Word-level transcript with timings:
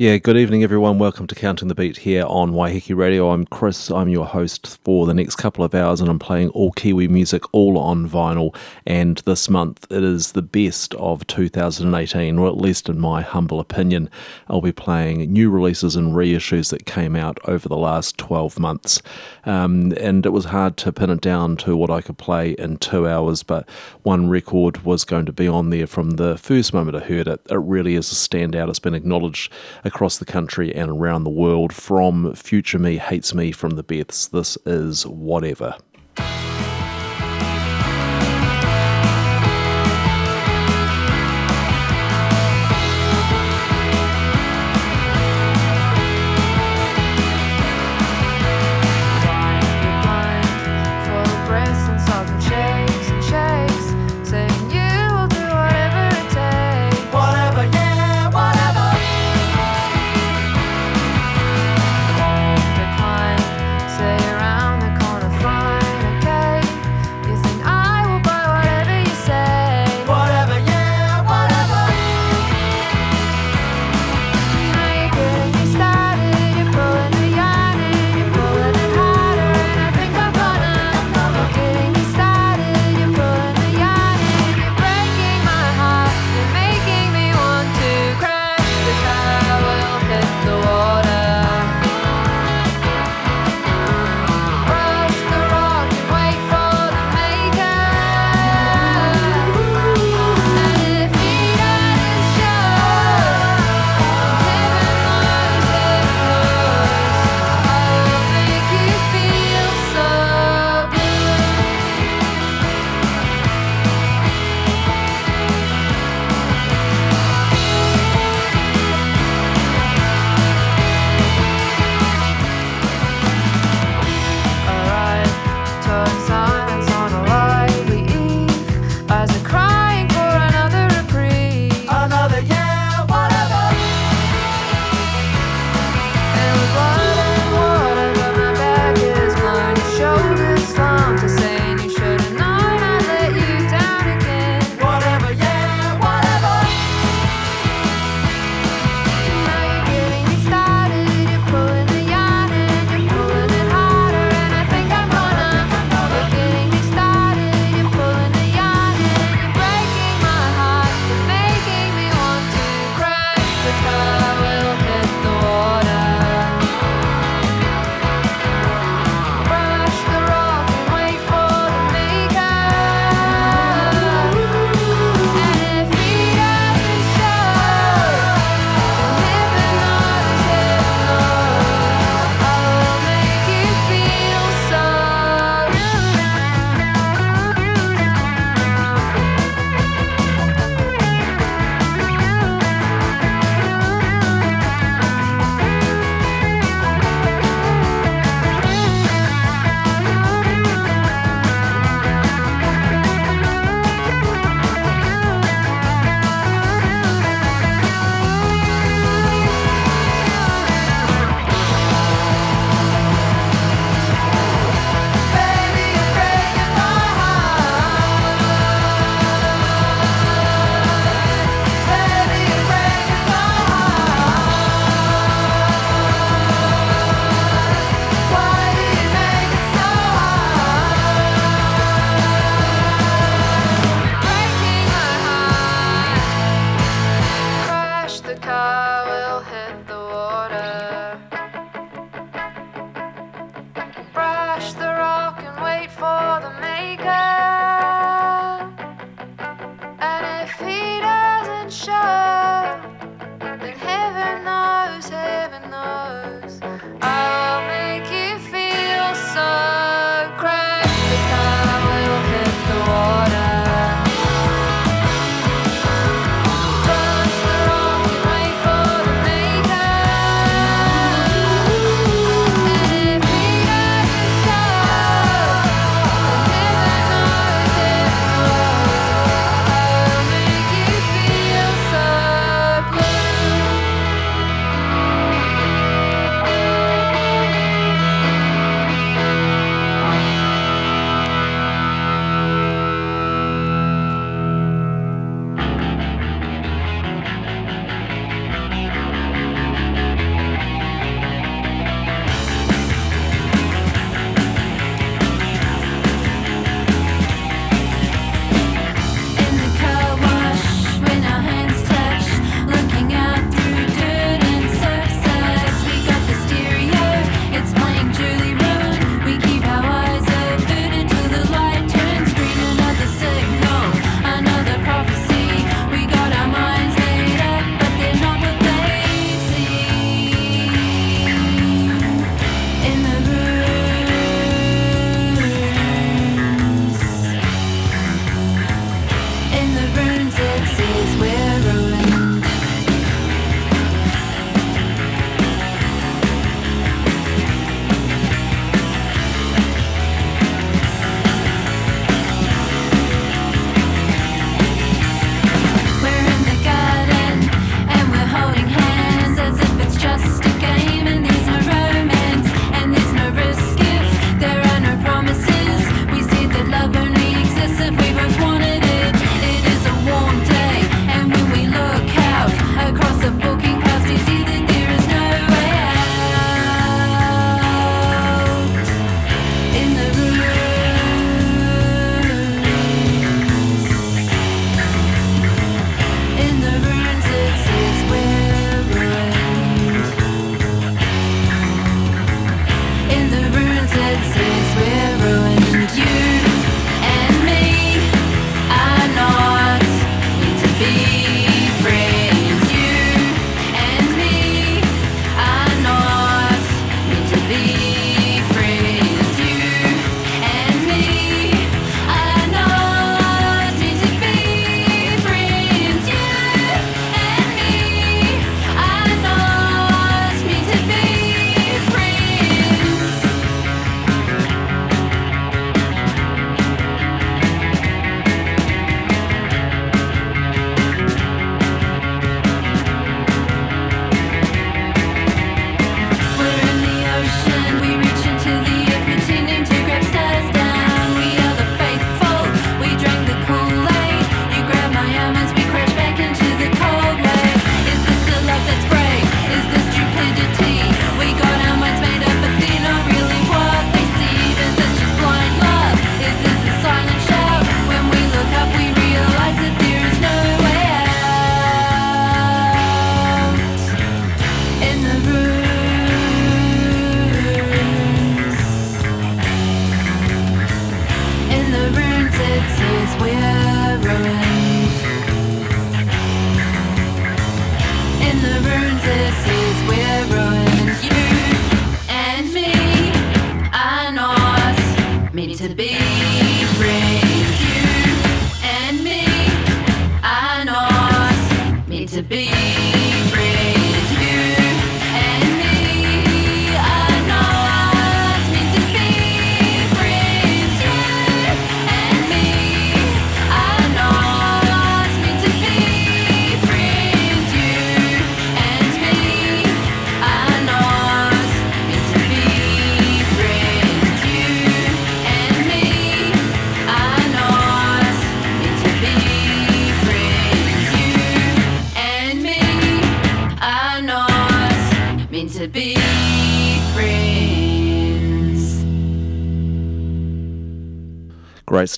yeah, 0.00 0.16
good 0.16 0.36
evening, 0.36 0.62
everyone. 0.62 1.00
Welcome 1.00 1.26
to 1.26 1.34
Counting 1.34 1.66
the 1.66 1.74
Beat 1.74 1.96
here 1.96 2.24
on 2.26 2.52
Waiheke 2.52 2.96
Radio. 2.96 3.30
I'm 3.30 3.44
Chris. 3.44 3.90
I'm 3.90 4.08
your 4.08 4.26
host 4.26 4.78
for 4.84 5.06
the 5.06 5.12
next 5.12 5.34
couple 5.34 5.64
of 5.64 5.74
hours, 5.74 6.00
and 6.00 6.08
I'm 6.08 6.20
playing 6.20 6.50
all 6.50 6.70
Kiwi 6.70 7.08
music, 7.08 7.42
all 7.50 7.76
on 7.76 8.08
vinyl. 8.08 8.54
And 8.86 9.18
this 9.26 9.50
month, 9.50 9.88
it 9.90 10.04
is 10.04 10.32
the 10.32 10.42
best 10.42 10.94
of 10.94 11.26
2018, 11.26 12.38
or 12.38 12.46
at 12.46 12.56
least 12.56 12.88
in 12.88 13.00
my 13.00 13.22
humble 13.22 13.58
opinion. 13.58 14.08
I'll 14.46 14.60
be 14.60 14.70
playing 14.70 15.32
new 15.32 15.50
releases 15.50 15.96
and 15.96 16.14
reissues 16.14 16.70
that 16.70 16.86
came 16.86 17.16
out 17.16 17.40
over 17.48 17.68
the 17.68 17.76
last 17.76 18.18
12 18.18 18.60
months. 18.60 19.02
Um, 19.46 19.92
and 20.00 20.24
it 20.24 20.30
was 20.30 20.44
hard 20.44 20.76
to 20.76 20.92
pin 20.92 21.10
it 21.10 21.20
down 21.20 21.56
to 21.56 21.76
what 21.76 21.90
I 21.90 22.02
could 22.02 22.18
play 22.18 22.52
in 22.52 22.76
two 22.76 23.08
hours, 23.08 23.42
but 23.42 23.68
one 24.04 24.28
record 24.28 24.84
was 24.84 25.04
going 25.04 25.26
to 25.26 25.32
be 25.32 25.48
on 25.48 25.70
there 25.70 25.88
from 25.88 26.10
the 26.10 26.38
first 26.38 26.72
moment 26.72 26.96
I 26.96 27.00
heard 27.00 27.26
it. 27.26 27.40
It 27.50 27.56
really 27.56 27.96
is 27.96 28.12
a 28.12 28.14
standout. 28.14 28.68
It's 28.68 28.78
been 28.78 28.94
acknowledged 28.94 29.52
across 29.88 30.18
the 30.18 30.24
country 30.24 30.72
and 30.72 30.90
around 30.90 31.24
the 31.24 31.30
world 31.30 31.72
from 31.72 32.32
Future 32.34 32.78
Me 32.78 32.98
Hates 32.98 33.34
Me 33.34 33.50
from 33.50 33.70
the 33.70 33.82
Beths. 33.82 34.30
This 34.30 34.56
is 34.64 35.04
Whatever. 35.04 35.74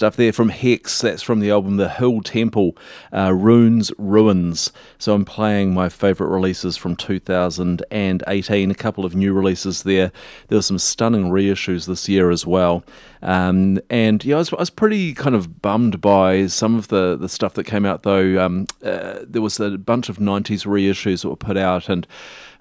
Stuff 0.01 0.17
there 0.17 0.33
from 0.33 0.49
Hex. 0.49 1.03
That's 1.03 1.21
from 1.21 1.41
the 1.41 1.51
album 1.51 1.77
The 1.77 1.91
Hill 1.91 2.23
Temple, 2.23 2.75
uh, 3.13 3.35
Runes 3.35 3.93
Ruins. 3.99 4.73
So 4.97 5.13
I'm 5.13 5.27
playing 5.27 5.75
my 5.75 5.91
favourite 5.91 6.31
releases 6.31 6.79
from 6.79 6.97
2018. 6.97 8.71
A 8.71 8.75
couple 8.75 9.05
of 9.05 9.15
new 9.15 9.35
releases 9.35 9.83
there. 9.83 10.11
There 10.49 10.57
were 10.57 10.63
some 10.63 10.79
stunning 10.79 11.27
reissues 11.27 11.87
this 11.87 12.09
year 12.09 12.31
as 12.31 12.47
well. 12.47 12.83
Um, 13.21 13.79
and 13.91 14.25
yeah, 14.25 14.37
I 14.37 14.39
was, 14.39 14.51
I 14.55 14.61
was 14.61 14.71
pretty 14.71 15.13
kind 15.13 15.37
of 15.37 15.61
bummed 15.61 16.01
by 16.01 16.47
some 16.47 16.77
of 16.77 16.89
the, 16.89 17.19
the 17.19 17.29
stuff 17.29 17.53
that 17.53 17.65
came 17.65 17.85
out 17.85 18.03
though. 18.03 18.43
Um, 18.43 18.69
uh, 18.83 19.19
there 19.23 19.43
was 19.43 19.61
a 19.61 19.77
bunch 19.77 20.09
of 20.09 20.17
90s 20.17 20.65
reissues 20.65 21.21
that 21.21 21.29
were 21.29 21.37
put 21.37 21.59
out 21.59 21.91
and 21.91 22.07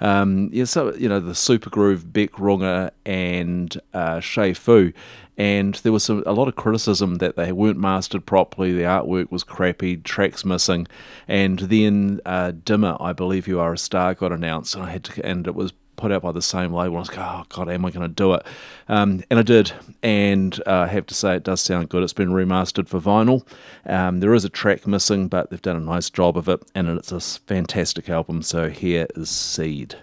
um, 0.01 0.49
yeah, 0.51 0.63
so 0.63 0.93
you 0.95 1.09
know 1.09 1.19
the 1.19 1.35
Super 1.35 1.69
Groove, 1.69 2.13
Bic 2.13 2.33
Runga, 2.33 2.91
and 3.05 3.75
uh, 3.93 4.21
Che 4.21 4.53
Fu, 4.53 4.93
and 5.39 5.75
there 5.75 5.93
was 5.93 6.03
some, 6.03 6.21
a 6.25 6.33
lot 6.33 6.49
of 6.49 6.57
criticism 6.57 7.15
that 7.15 7.37
they 7.37 7.53
weren't 7.53 7.79
mastered 7.79 8.25
properly. 8.25 8.73
The 8.73 8.83
artwork 8.83 9.31
was 9.31 9.45
crappy, 9.45 9.95
tracks 9.95 10.43
missing, 10.43 10.85
and 11.29 11.59
then 11.59 12.19
uh, 12.25 12.51
Dimmer, 12.51 12.97
I 12.99 13.13
believe 13.13 13.47
you 13.47 13.59
are 13.61 13.73
a 13.73 13.77
star, 13.77 14.13
got 14.13 14.33
announced, 14.33 14.75
and 14.75 14.83
I 14.83 14.91
had 14.91 15.05
to, 15.05 15.25
and 15.25 15.47
it 15.47 15.55
was 15.55 15.71
put 15.95 16.11
out 16.11 16.21
by 16.21 16.33
the 16.33 16.41
same 16.41 16.73
label. 16.73 16.97
I 16.97 16.99
was 16.99 17.09
like, 17.09 17.19
oh 17.19 17.43
god, 17.47 17.69
am 17.69 17.85
I 17.85 17.91
going 17.91 18.07
to 18.07 18.13
do 18.13 18.33
it? 18.33 18.45
Um, 18.89 19.23
and 19.29 19.39
I 19.39 19.43
did, 19.43 19.71
and 20.03 20.61
uh, 20.67 20.81
I 20.81 20.87
have 20.87 21.05
to 21.07 21.13
say 21.15 21.35
it 21.35 21.43
does 21.43 21.61
sound 21.61 21.87
good. 21.87 22.03
It's 22.03 22.11
been 22.11 22.31
remastered 22.31 22.89
for 22.89 22.99
vinyl. 22.99 23.47
Um, 23.85 24.19
there 24.19 24.33
is 24.33 24.43
a 24.43 24.49
track 24.49 24.85
missing, 24.85 25.29
but 25.29 25.49
they've 25.49 25.61
done 25.61 25.77
a 25.77 25.79
nice 25.79 26.09
job 26.09 26.37
of 26.37 26.49
it, 26.49 26.61
and 26.75 26.89
it's 26.89 27.13
a 27.13 27.21
fantastic 27.21 28.09
album. 28.09 28.41
So 28.41 28.69
here 28.69 29.07
is 29.15 29.29
Seed. 29.29 29.95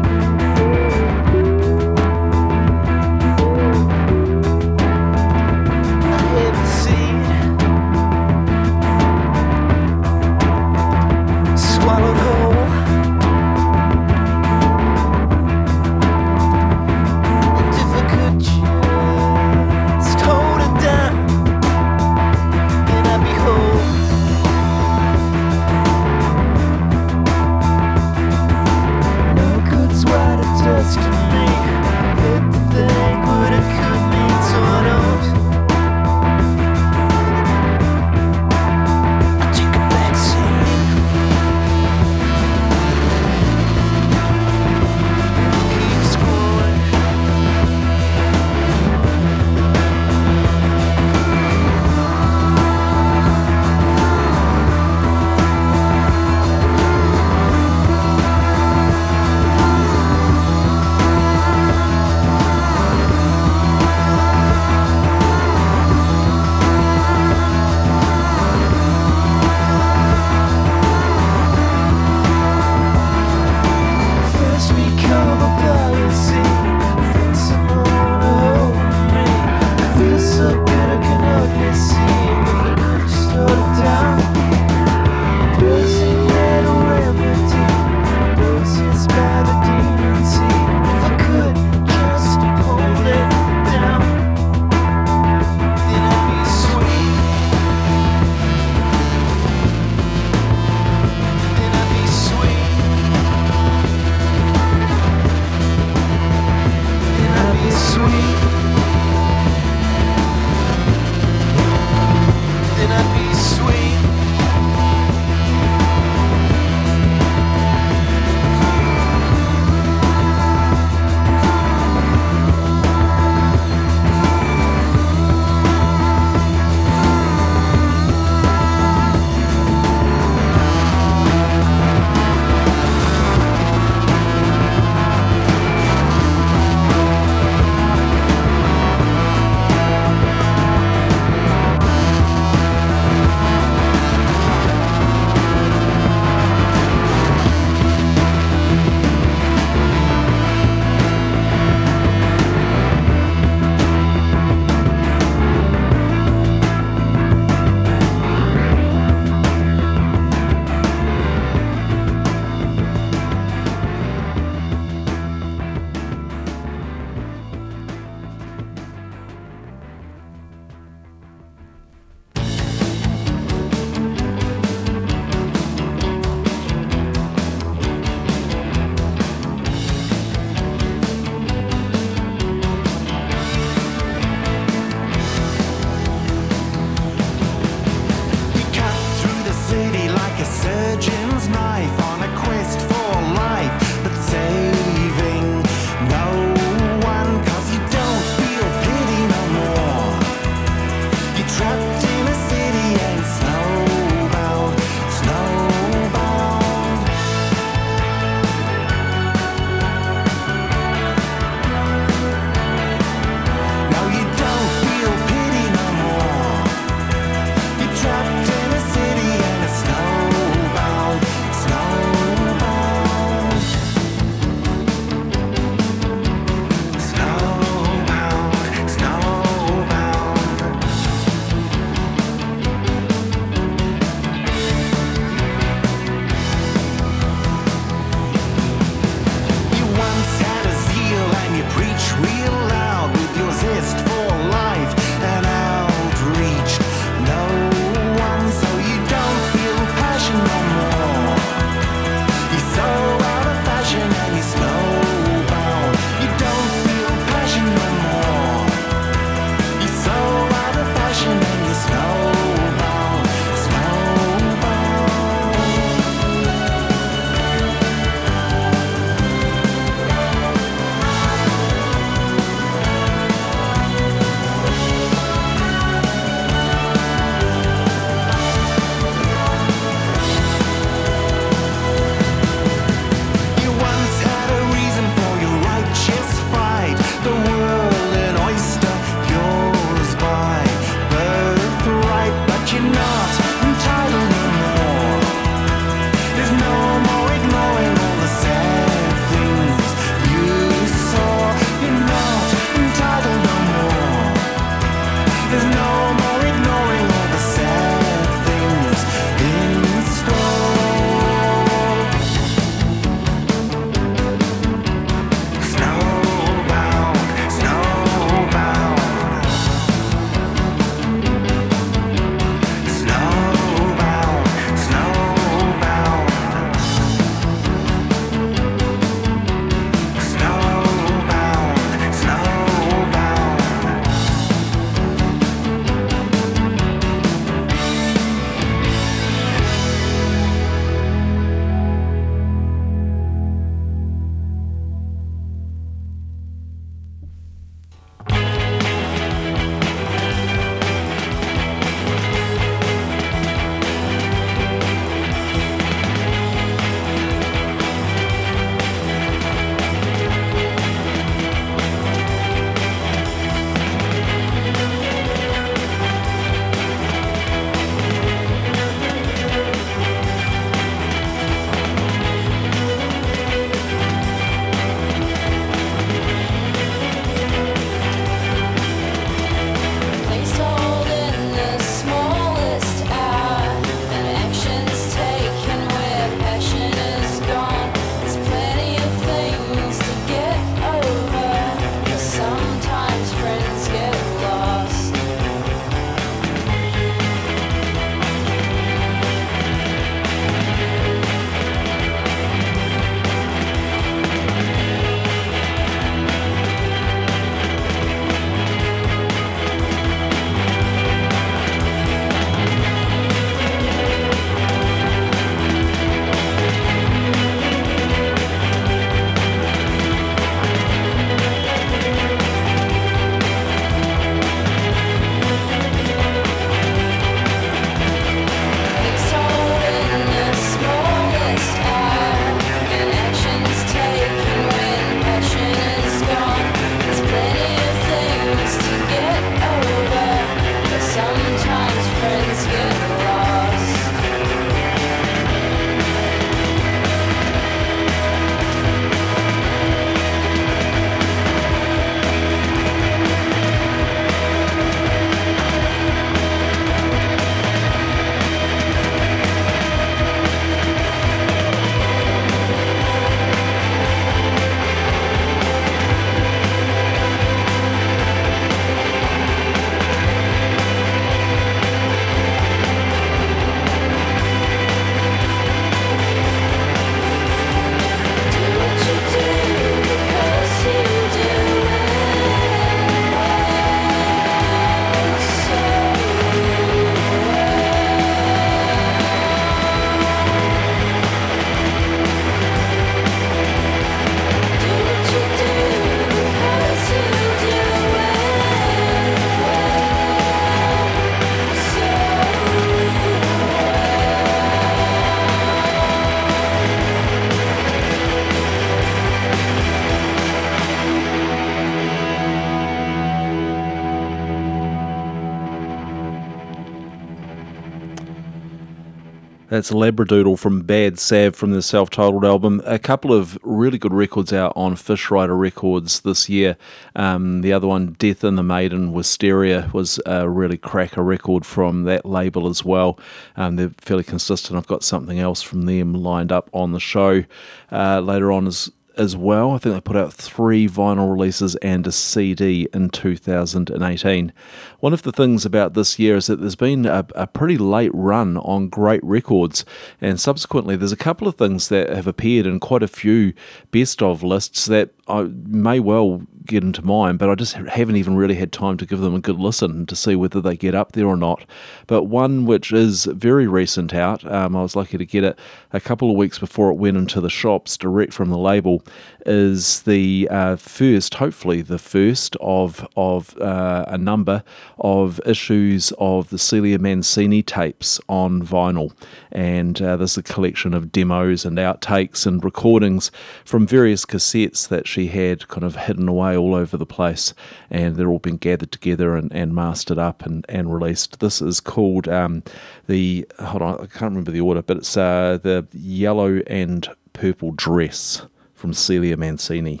That's 519.76 519.90
Labradoodle 519.90 520.58
from 520.58 520.80
Bad 520.80 521.18
Sav 521.18 521.54
from 521.54 521.72
the 521.72 521.82
self 521.82 522.08
titled 522.08 522.46
album. 522.46 522.80
A 522.86 522.98
couple 522.98 523.34
of 523.34 523.58
really 523.62 523.98
good 523.98 524.14
records 524.14 524.50
out 524.50 524.72
on 524.74 524.94
Fishrider 524.94 525.58
Records 525.58 526.20
this 526.20 526.48
year. 526.48 526.78
Um, 527.14 527.60
the 527.60 527.74
other 527.74 527.86
one, 527.86 528.16
Death 528.18 528.42
and 528.42 528.56
the 528.56 528.62
Maiden 528.62 529.12
Wisteria, 529.12 529.90
was 529.92 530.18
a 530.24 530.48
really 530.48 530.78
cracker 530.78 531.22
record 531.22 531.66
from 531.66 532.04
that 532.04 532.24
label 532.24 532.68
as 532.68 532.86
well. 532.86 533.18
Um, 533.54 533.76
they're 533.76 533.92
fairly 533.98 534.24
consistent. 534.24 534.78
I've 534.78 534.86
got 534.86 535.04
something 535.04 535.38
else 535.38 535.60
from 535.60 535.82
them 535.82 536.14
lined 536.14 536.52
up 536.52 536.70
on 536.72 536.92
the 536.92 536.98
show 536.98 537.44
uh, 537.92 538.20
later 538.20 538.50
on 538.52 538.66
as 538.66 538.90
as 539.16 539.36
well. 539.36 539.72
I 539.72 539.78
think 539.78 539.94
they 539.94 540.00
put 540.00 540.16
out 540.16 540.32
three 540.32 540.88
vinyl 540.88 541.30
releases 541.30 541.74
and 541.76 542.06
a 542.06 542.12
CD 542.12 542.88
in 542.92 543.10
2018. 543.10 544.52
One 545.00 545.12
of 545.12 545.22
the 545.22 545.32
things 545.32 545.64
about 545.64 545.94
this 545.94 546.18
year 546.18 546.36
is 546.36 546.46
that 546.46 546.60
there's 546.60 546.76
been 546.76 547.06
a, 547.06 547.26
a, 547.34 547.46
pretty 547.46 547.78
late 547.78 548.10
run 548.14 548.56
on 548.58 548.88
great 548.88 549.24
records, 549.24 549.84
and 550.20 550.40
subsequently, 550.40 550.96
there's 550.96 551.12
a 551.12 551.16
couple 551.16 551.48
of 551.48 551.56
things 551.56 551.88
that 551.88 552.10
have 552.10 552.26
appeared 552.26 552.66
in 552.66 552.80
quite 552.80 553.02
a 553.02 553.08
few 553.08 553.52
best 553.90 554.22
of 554.22 554.42
lists 554.42 554.86
that 554.86 555.10
I 555.28 555.42
may 555.66 556.00
well 556.00 556.42
get 556.66 556.82
into 556.82 557.04
mine, 557.04 557.36
but 557.36 557.48
I 557.48 557.54
just 557.54 557.74
haven't 557.74 558.16
even 558.16 558.36
really 558.36 558.54
had 558.54 558.72
time 558.72 558.96
to 558.98 559.06
give 559.06 559.20
them 559.20 559.34
a 559.34 559.40
good 559.40 559.58
listen 559.58 560.06
to 560.06 560.16
see 560.16 560.36
whether 560.36 560.60
they 560.60 560.76
get 560.76 560.94
up 560.94 561.12
there 561.12 561.26
or 561.26 561.36
not. 561.36 561.64
But 562.06 562.24
one 562.24 562.66
which 562.66 562.92
is 562.92 563.24
very 563.24 563.66
recent 563.66 564.12
out, 564.12 564.44
um, 564.50 564.76
I 564.76 564.82
was 564.82 564.96
lucky 564.96 565.16
to 565.18 565.26
get 565.26 565.44
it 565.44 565.58
a 565.92 566.00
couple 566.00 566.30
of 566.30 566.36
weeks 566.36 566.58
before 566.58 566.90
it 566.90 566.94
went 566.96 567.16
into 567.16 567.40
the 567.40 567.50
shops 567.50 567.96
direct 567.96 568.32
from 568.32 568.50
the 568.50 568.58
label, 568.58 569.02
is 569.46 570.02
the 570.02 570.48
uh, 570.50 570.76
first, 570.76 571.34
hopefully 571.34 571.80
the 571.80 571.98
first 571.98 572.56
of 572.60 573.06
of 573.16 573.56
uh, 573.58 574.04
a 574.08 574.18
number 574.18 574.62
of 574.98 575.40
issues 575.46 576.12
of 576.18 576.50
the 576.50 576.58
Celia 576.58 576.98
Mancini 576.98 577.62
tapes 577.62 578.20
on 578.28 578.62
vinyl, 578.62 579.12
and 579.52 580.02
uh, 580.02 580.16
there's 580.16 580.36
a 580.36 580.42
collection 580.42 580.92
of 580.92 581.12
demos 581.12 581.64
and 581.64 581.78
outtakes 581.78 582.46
and 582.46 582.64
recordings 582.64 583.30
from 583.64 583.86
various 583.86 584.24
cassettes 584.24 584.88
that 584.88 585.06
she 585.06 585.28
had 585.28 585.68
kind 585.68 585.84
of 585.84 585.96
hidden 585.96 586.28
away 586.28 586.56
all 586.56 586.74
over 586.74 586.96
the 586.96 587.06
place, 587.06 587.54
and 587.90 588.16
they're 588.16 588.30
all 588.30 588.38
been 588.38 588.56
gathered 588.56 588.92
together 588.92 589.36
and, 589.36 589.52
and 589.52 589.74
mastered 589.74 590.18
up 590.18 590.44
and, 590.44 590.66
and 590.68 590.92
released. 590.92 591.38
This 591.38 591.62
is 591.62 591.80
called 591.80 592.28
um, 592.28 592.62
the 593.06 593.46
hold 593.60 593.82
on, 593.82 593.94
I 593.94 594.06
can't 594.06 594.32
remember 594.32 594.50
the 594.50 594.60
order, 594.60 594.82
but 594.82 594.98
it's 594.98 595.16
uh, 595.16 595.58
the 595.62 595.86
yellow 595.92 596.58
and 596.66 597.08
purple 597.32 597.72
dress 597.72 598.42
from 598.86 598.94
Celia 598.94 599.36
Mancini. 599.36 600.00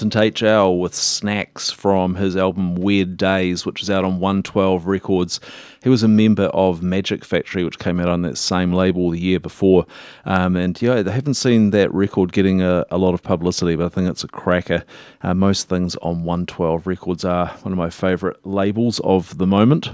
Vincent 0.00 0.16
H.L. 0.16 0.78
with 0.78 0.94
Snacks 0.94 1.70
from 1.70 2.14
his 2.14 2.34
album 2.34 2.74
Weird 2.74 3.18
Days, 3.18 3.66
which 3.66 3.82
is 3.82 3.90
out 3.90 4.02
on 4.02 4.18
112 4.18 4.86
Records. 4.86 5.40
He 5.82 5.90
was 5.90 6.02
a 6.02 6.08
member 6.08 6.44
of 6.44 6.82
Magic 6.82 7.22
Factory, 7.22 7.64
which 7.64 7.78
came 7.78 8.00
out 8.00 8.08
on 8.08 8.22
that 8.22 8.38
same 8.38 8.72
label 8.72 9.10
the 9.10 9.20
year 9.20 9.38
before. 9.38 9.84
Um, 10.24 10.56
and 10.56 10.80
yeah, 10.80 11.02
they 11.02 11.10
haven't 11.10 11.34
seen 11.34 11.68
that 11.72 11.92
record 11.92 12.32
getting 12.32 12.62
a, 12.62 12.86
a, 12.90 12.96
lot 12.96 13.12
of 13.12 13.22
publicity, 13.22 13.76
but 13.76 13.84
I 13.84 13.88
think 13.90 14.08
it's 14.08 14.24
a 14.24 14.28
cracker. 14.28 14.84
Uh, 15.20 15.34
most 15.34 15.68
things 15.68 15.96
on 15.96 16.24
112 16.24 16.86
Records 16.86 17.22
are 17.22 17.48
one 17.60 17.72
of 17.72 17.78
my 17.78 17.90
favourite 17.90 18.38
labels 18.46 19.00
of 19.00 19.36
the 19.36 19.46
moment. 19.46 19.90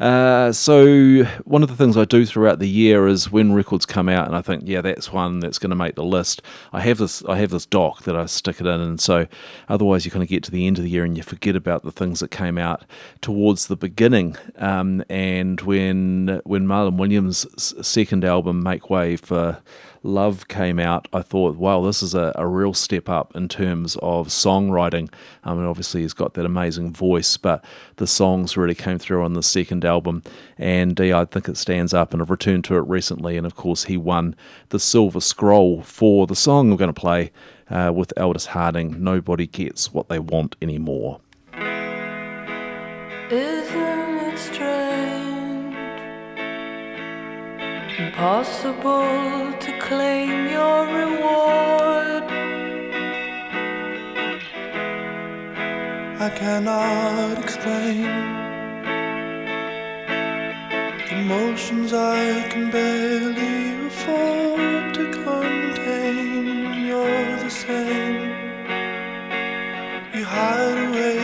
Uh, 0.00 0.52
so 0.52 1.24
one 1.44 1.62
of 1.62 1.68
the 1.68 1.76
things 1.76 1.96
I 1.96 2.04
do 2.04 2.24
throughout 2.24 2.58
the 2.58 2.68
year 2.68 3.08
is 3.08 3.32
when 3.32 3.52
records 3.52 3.84
come 3.84 4.08
out, 4.08 4.26
and 4.28 4.36
I 4.36 4.42
think, 4.42 4.64
yeah, 4.66 4.80
that's 4.80 5.12
one 5.12 5.40
that's 5.40 5.58
going 5.58 5.70
to 5.70 5.76
make 5.76 5.96
the 5.96 6.04
list. 6.04 6.40
I 6.72 6.80
have 6.82 6.98
this, 6.98 7.24
I 7.24 7.36
have 7.38 7.50
this 7.50 7.66
doc 7.66 8.04
that 8.04 8.16
I 8.16 8.26
stick 8.26 8.60
it 8.60 8.66
in, 8.66 8.80
and 8.80 9.00
so 9.00 9.26
otherwise 9.68 10.04
you 10.04 10.10
kind 10.10 10.22
of 10.22 10.28
get 10.28 10.44
to 10.44 10.50
the 10.50 10.66
end 10.66 10.78
of 10.78 10.84
the 10.84 10.90
year 10.90 11.04
and 11.04 11.16
you 11.16 11.22
forget 11.22 11.56
about 11.56 11.82
the 11.82 11.92
things 11.92 12.20
that 12.20 12.30
came 12.30 12.58
out 12.58 12.84
towards 13.20 13.66
the 13.66 13.76
beginning. 13.76 14.36
Um, 14.56 15.02
and 15.08 15.60
when 15.62 16.40
when 16.44 16.66
Marlon 16.66 16.96
Williams' 16.96 17.46
second 17.86 18.24
album, 18.24 18.62
Make 18.62 18.90
Way 18.90 19.16
for 19.16 19.58
Love 20.08 20.48
came 20.48 20.78
out, 20.78 21.06
I 21.12 21.20
thought, 21.20 21.56
wow, 21.56 21.82
this 21.82 22.02
is 22.02 22.14
a, 22.14 22.32
a 22.34 22.46
real 22.46 22.72
step 22.72 23.10
up 23.10 23.36
in 23.36 23.46
terms 23.46 23.94
of 23.96 24.28
songwriting. 24.28 25.12
I 25.44 25.52
mean, 25.52 25.66
obviously, 25.66 26.00
he's 26.00 26.14
got 26.14 26.32
that 26.34 26.46
amazing 26.46 26.94
voice, 26.94 27.36
but 27.36 27.62
the 27.96 28.06
songs 28.06 28.56
really 28.56 28.74
came 28.74 28.98
through 28.98 29.22
on 29.22 29.34
the 29.34 29.42
second 29.42 29.84
album, 29.84 30.22
and 30.56 30.98
yeah, 30.98 31.20
I 31.20 31.26
think 31.26 31.46
it 31.46 31.58
stands 31.58 31.92
up. 31.92 32.14
And 32.14 32.22
I've 32.22 32.30
returned 32.30 32.64
to 32.64 32.76
it 32.76 32.88
recently, 32.88 33.36
and 33.36 33.46
of 33.46 33.54
course, 33.54 33.84
he 33.84 33.98
won 33.98 34.34
the 34.70 34.80
Silver 34.80 35.20
Scroll 35.20 35.82
for 35.82 36.26
the 36.26 36.34
song 36.34 36.70
I'm 36.70 36.78
going 36.78 36.88
to 36.88 36.98
play 36.98 37.30
uh, 37.68 37.92
with 37.94 38.18
Aldous 38.18 38.46
Harding 38.46 39.04
Nobody 39.04 39.46
Gets 39.46 39.92
What 39.92 40.08
They 40.08 40.18
Want 40.18 40.56
Anymore. 40.62 41.20
Isn't 43.30 43.87
Impossible 47.98 49.52
to 49.58 49.78
claim 49.80 50.46
your 50.46 50.86
reward. 50.86 52.22
I 56.20 56.30
cannot 56.32 57.42
explain 57.42 58.02
the 61.08 61.16
emotions 61.24 61.92
I 61.92 62.48
can 62.50 62.70
barely 62.70 63.88
afford 63.88 64.94
to 64.94 65.04
contain. 65.24 66.86
You're 66.86 67.36
the 67.42 67.50
same. 67.50 68.30
You 70.14 70.24
hide 70.24 70.78
away 70.88 71.17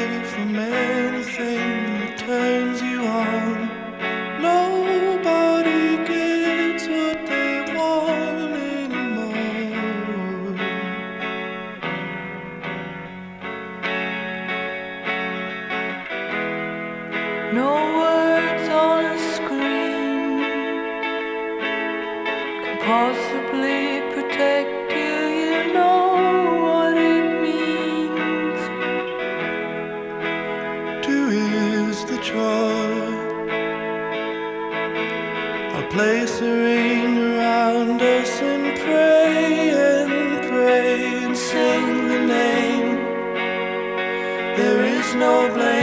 no 45.25 45.49
blame, 45.55 45.74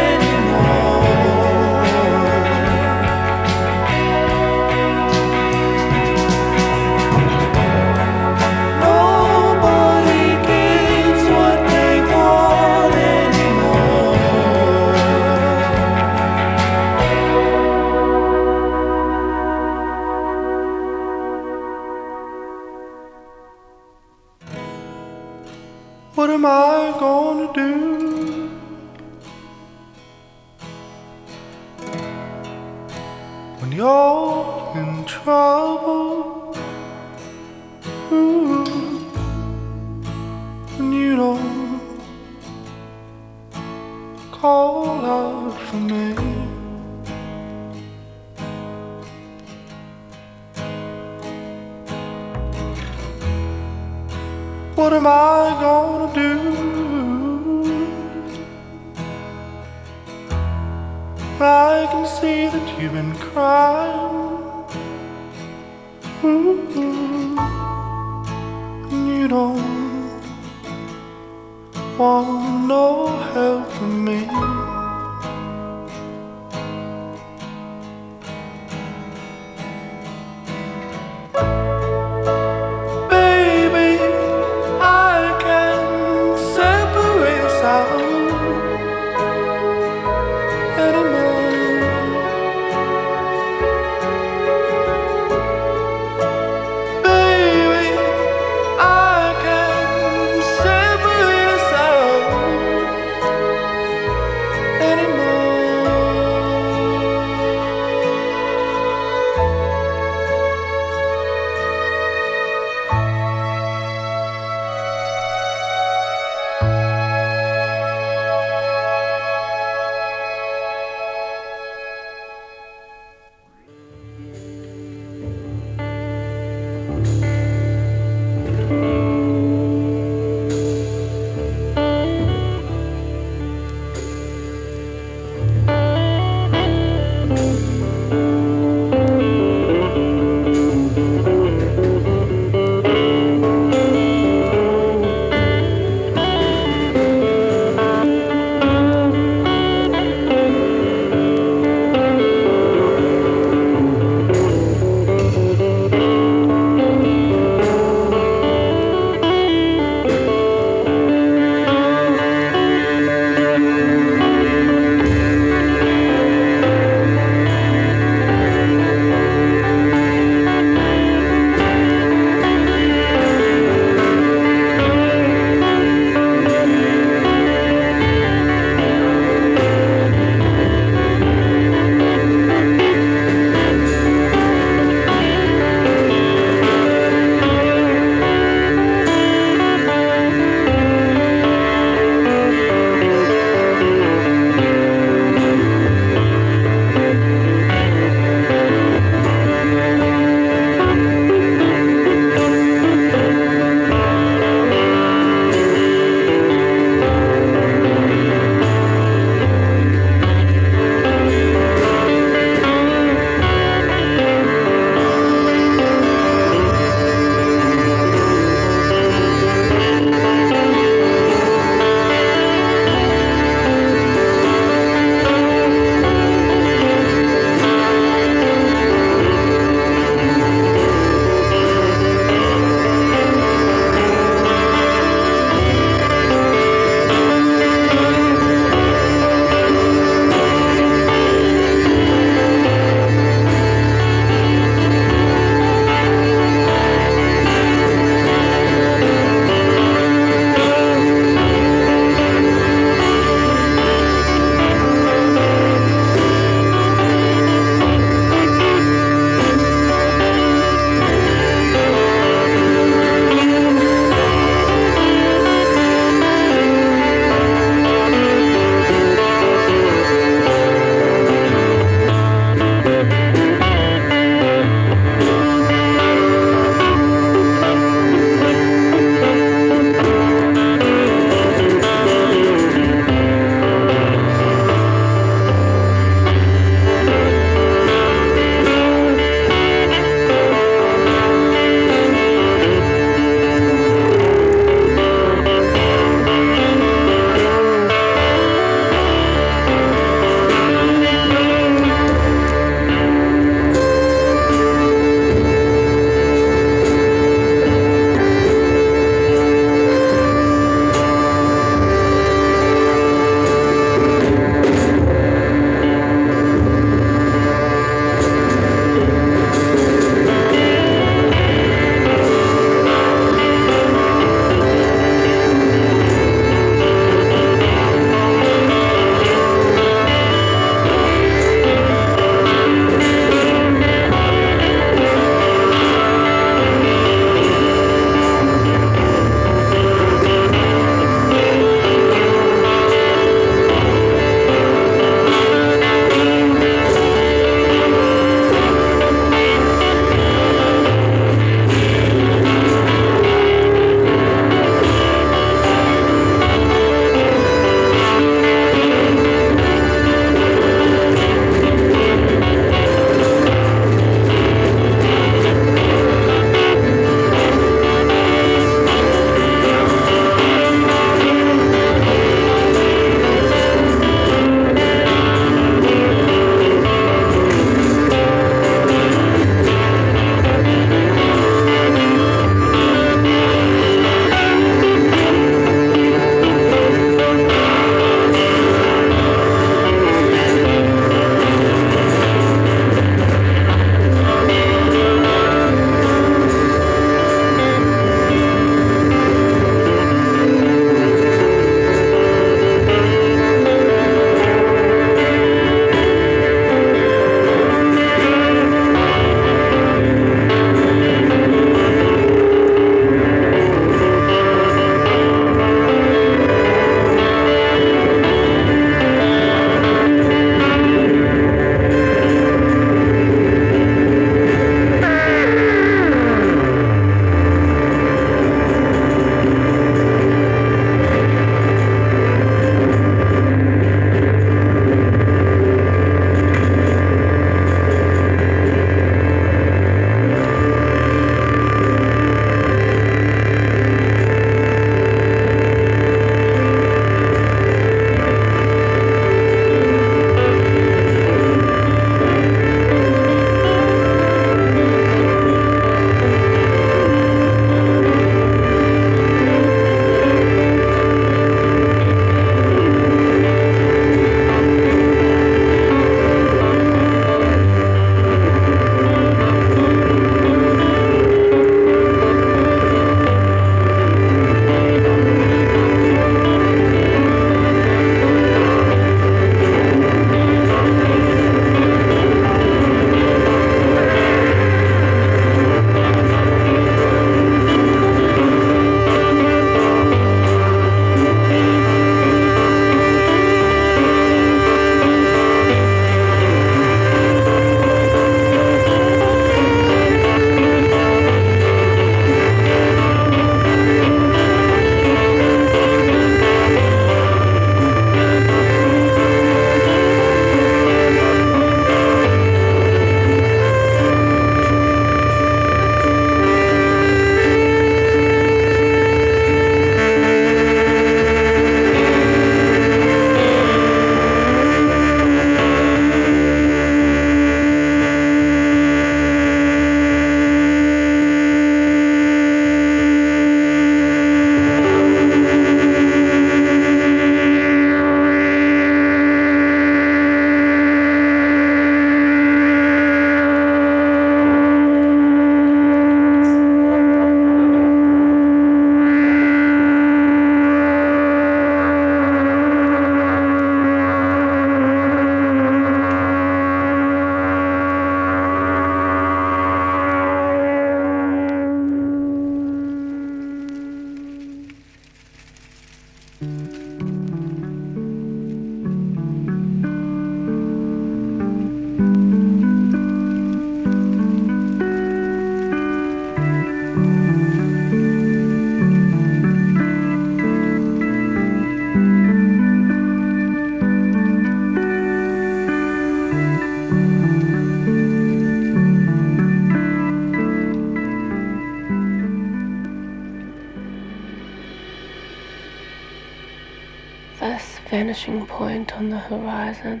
vanishing 597.98 598.46
point 598.46 598.94
on 598.94 599.10
the 599.10 599.18
horizon 599.18 600.00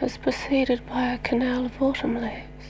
is 0.00 0.16
preceded 0.16 0.80
by 0.86 1.12
a 1.12 1.18
canal 1.18 1.66
of 1.66 1.82
autumn 1.82 2.14
leaves. 2.14 2.66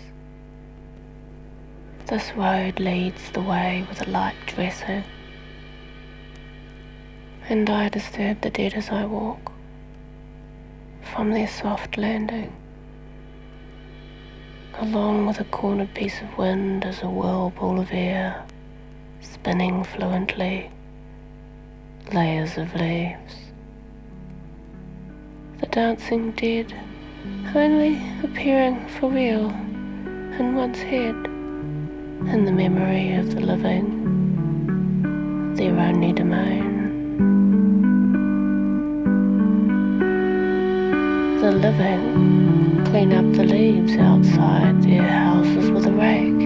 This 2.07 2.33
road 2.33 2.81
leads 2.81 3.31
the 3.31 3.41
way 3.41 3.87
with 3.89 4.05
a 4.05 4.11
light 4.11 4.35
dressing, 4.47 5.05
and 7.49 7.71
I 7.71 7.89
disturb 7.91 8.41
the 8.41 8.51
dead 8.51 8.75
as 8.75 8.91
I 8.91 9.05
walk 9.05 9.53
from 11.13 11.31
their 11.31 11.47
soft 11.47 11.97
landing. 11.97 12.53
Along 14.81 15.27
with 15.27 15.39
a 15.39 15.45
cornered 15.45 15.95
piece 15.95 16.21
of 16.21 16.37
wind 16.37 16.85
as 16.85 17.05
a 17.05 17.09
whirlpool 17.09 17.79
of 17.79 17.93
air, 17.93 18.45
spinning 19.21 19.85
fluently 19.85 20.73
layers 22.13 22.59
of 22.59 22.75
leaves. 22.75 23.44
The 25.61 25.67
dancing 25.67 26.33
dead 26.33 26.75
only 27.55 28.01
appearing 28.25 28.89
for 28.89 29.09
real 29.09 29.51
in 29.51 30.57
one's 30.57 30.79
head, 30.79 31.15
in 32.33 32.45
the 32.45 32.51
memory 32.51 33.15
of 33.15 33.35
the 33.35 33.41
living, 33.41 33.87
their 35.55 35.79
only 35.79 36.13
domain. 36.13 36.73
The 41.41 41.53
living 41.53 42.85
clean 42.87 43.13
up 43.13 43.33
the 43.37 43.45
leaves 43.45 43.97
outside 43.97 44.83
their 44.83 45.09
houses 45.09 45.71
with 45.71 45.87
a 45.87 45.93
rake. 45.93 46.44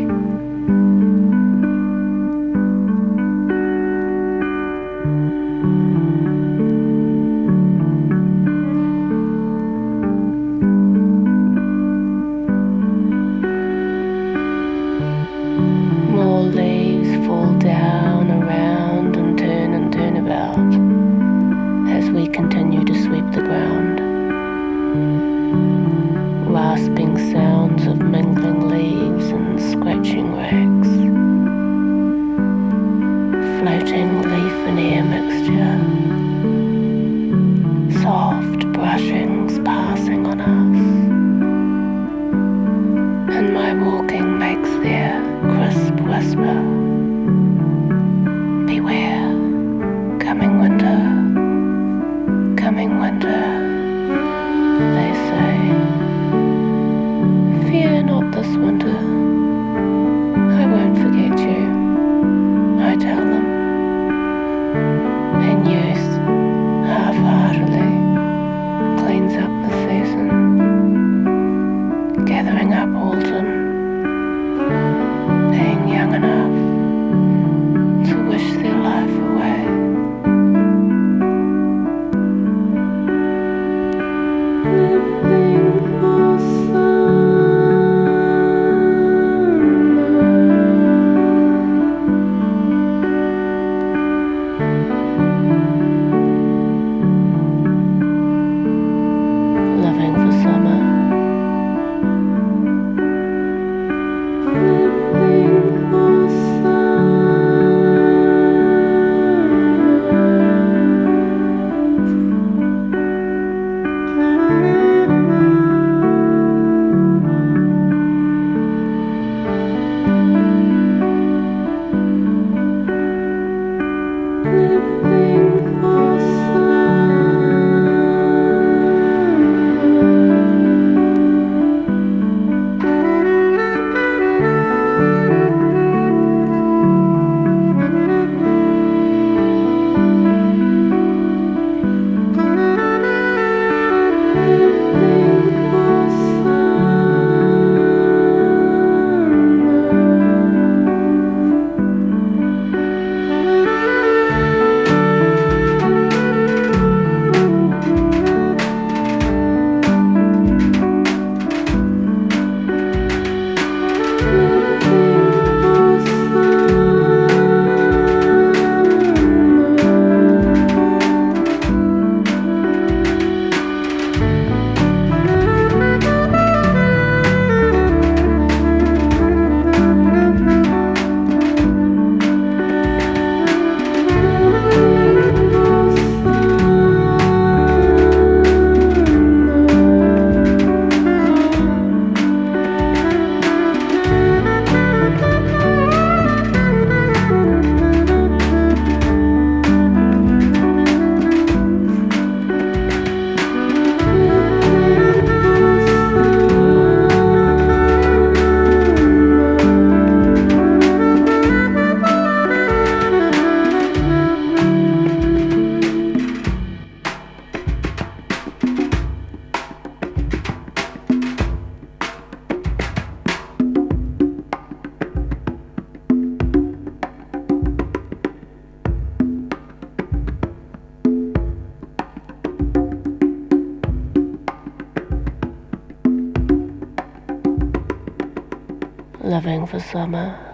Living 239.94 240.10
for 240.10 240.47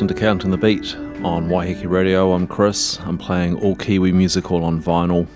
Listening 0.00 0.16
to 0.16 0.20
Counting 0.22 0.50
the 0.50 0.56
Beat 0.56 0.96
on 1.26 1.50
Waiheke 1.50 1.86
Radio. 1.86 2.32
I'm 2.32 2.46
Chris. 2.46 2.98
I'm 3.00 3.18
playing 3.18 3.60
all 3.60 3.76
Kiwi 3.76 4.12
music 4.12 4.50
all 4.50 4.64
on 4.64 4.82
vinyl. 4.82 5.26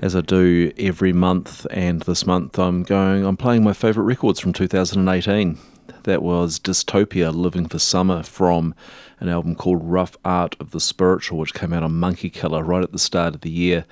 As 0.00 0.16
I 0.16 0.22
do 0.22 0.72
every 0.78 1.12
month, 1.12 1.66
and 1.70 2.00
this 2.00 2.26
month 2.26 2.58
I'm 2.58 2.82
going, 2.82 3.26
I'm 3.26 3.36
playing 3.36 3.64
my 3.64 3.74
favourite 3.74 4.06
records 4.06 4.40
from 4.40 4.54
2018. 4.54 5.58
That 6.04 6.22
was 6.22 6.58
Dystopia 6.58 7.34
Living 7.34 7.68
for 7.68 7.78
Summer 7.78 8.22
from 8.22 8.74
an 9.18 9.28
album 9.28 9.56
called 9.56 9.84
Rough 9.84 10.16
Art 10.24 10.56
of 10.58 10.70
the 10.70 10.80
Spiritual, 10.80 11.36
which 11.36 11.52
came 11.52 11.74
out 11.74 11.82
on 11.82 12.00
Monkey 12.00 12.30
Killer 12.30 12.64
right 12.64 12.82
at 12.82 12.92
the 12.92 12.98
start 12.98 13.34
of 13.34 13.42
the 13.42 13.50
year. 13.50 13.84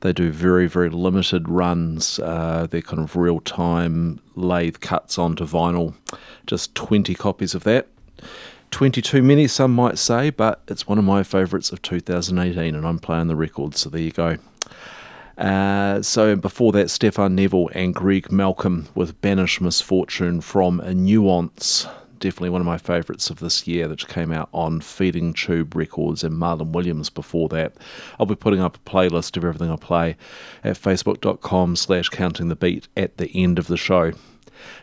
They 0.00 0.12
do 0.12 0.32
very, 0.32 0.66
very 0.66 0.90
limited 0.90 1.48
runs. 1.48 2.18
Uh, 2.18 2.66
they're 2.68 2.82
kind 2.82 3.04
of 3.04 3.14
real 3.14 3.38
time 3.38 4.18
lathe 4.34 4.80
cuts 4.80 5.16
onto 5.16 5.46
vinyl. 5.46 5.94
Just 6.44 6.74
20 6.74 7.14
copies 7.14 7.54
of 7.54 7.62
that. 7.62 7.86
22 8.82 9.22
many, 9.22 9.46
some 9.46 9.72
might 9.72 9.96
say, 9.96 10.28
but 10.28 10.60
it's 10.66 10.88
one 10.88 10.98
of 10.98 11.04
my 11.04 11.22
favourites 11.22 11.70
of 11.70 11.80
2018, 11.82 12.74
and 12.74 12.84
I'm 12.84 12.98
playing 12.98 13.28
the 13.28 13.36
record, 13.36 13.76
so 13.76 13.88
there 13.88 14.00
you 14.00 14.10
go. 14.10 14.38
Uh, 15.38 16.02
so 16.02 16.34
before 16.34 16.72
that, 16.72 16.90
Stefan 16.90 17.36
Neville 17.36 17.70
and 17.76 17.94
Greg 17.94 18.32
Malcolm 18.32 18.88
with 18.96 19.20
Banish 19.20 19.60
Misfortune 19.60 20.40
from 20.40 20.80
a 20.80 20.92
Nuance. 20.92 21.86
Definitely 22.18 22.50
one 22.50 22.60
of 22.60 22.66
my 22.66 22.76
favourites 22.76 23.30
of 23.30 23.38
this 23.38 23.68
year 23.68 23.86
that 23.86 24.08
came 24.08 24.32
out 24.32 24.48
on 24.52 24.80
Feeding 24.80 25.32
Tube 25.32 25.76
Records 25.76 26.24
and 26.24 26.34
Marlon 26.34 26.72
Williams 26.72 27.08
before 27.08 27.48
that. 27.50 27.74
I'll 28.18 28.26
be 28.26 28.34
putting 28.34 28.60
up 28.60 28.78
a 28.78 28.90
playlist 28.90 29.36
of 29.36 29.44
everything 29.44 29.70
I 29.70 29.76
play 29.76 30.16
at 30.64 30.76
facebook.com 30.76 31.76
slash 31.76 32.08
counting 32.08 32.48
the 32.48 32.56
beat 32.56 32.88
at 32.96 33.16
the 33.18 33.30
end 33.32 33.60
of 33.60 33.68
the 33.68 33.76
show. 33.76 34.10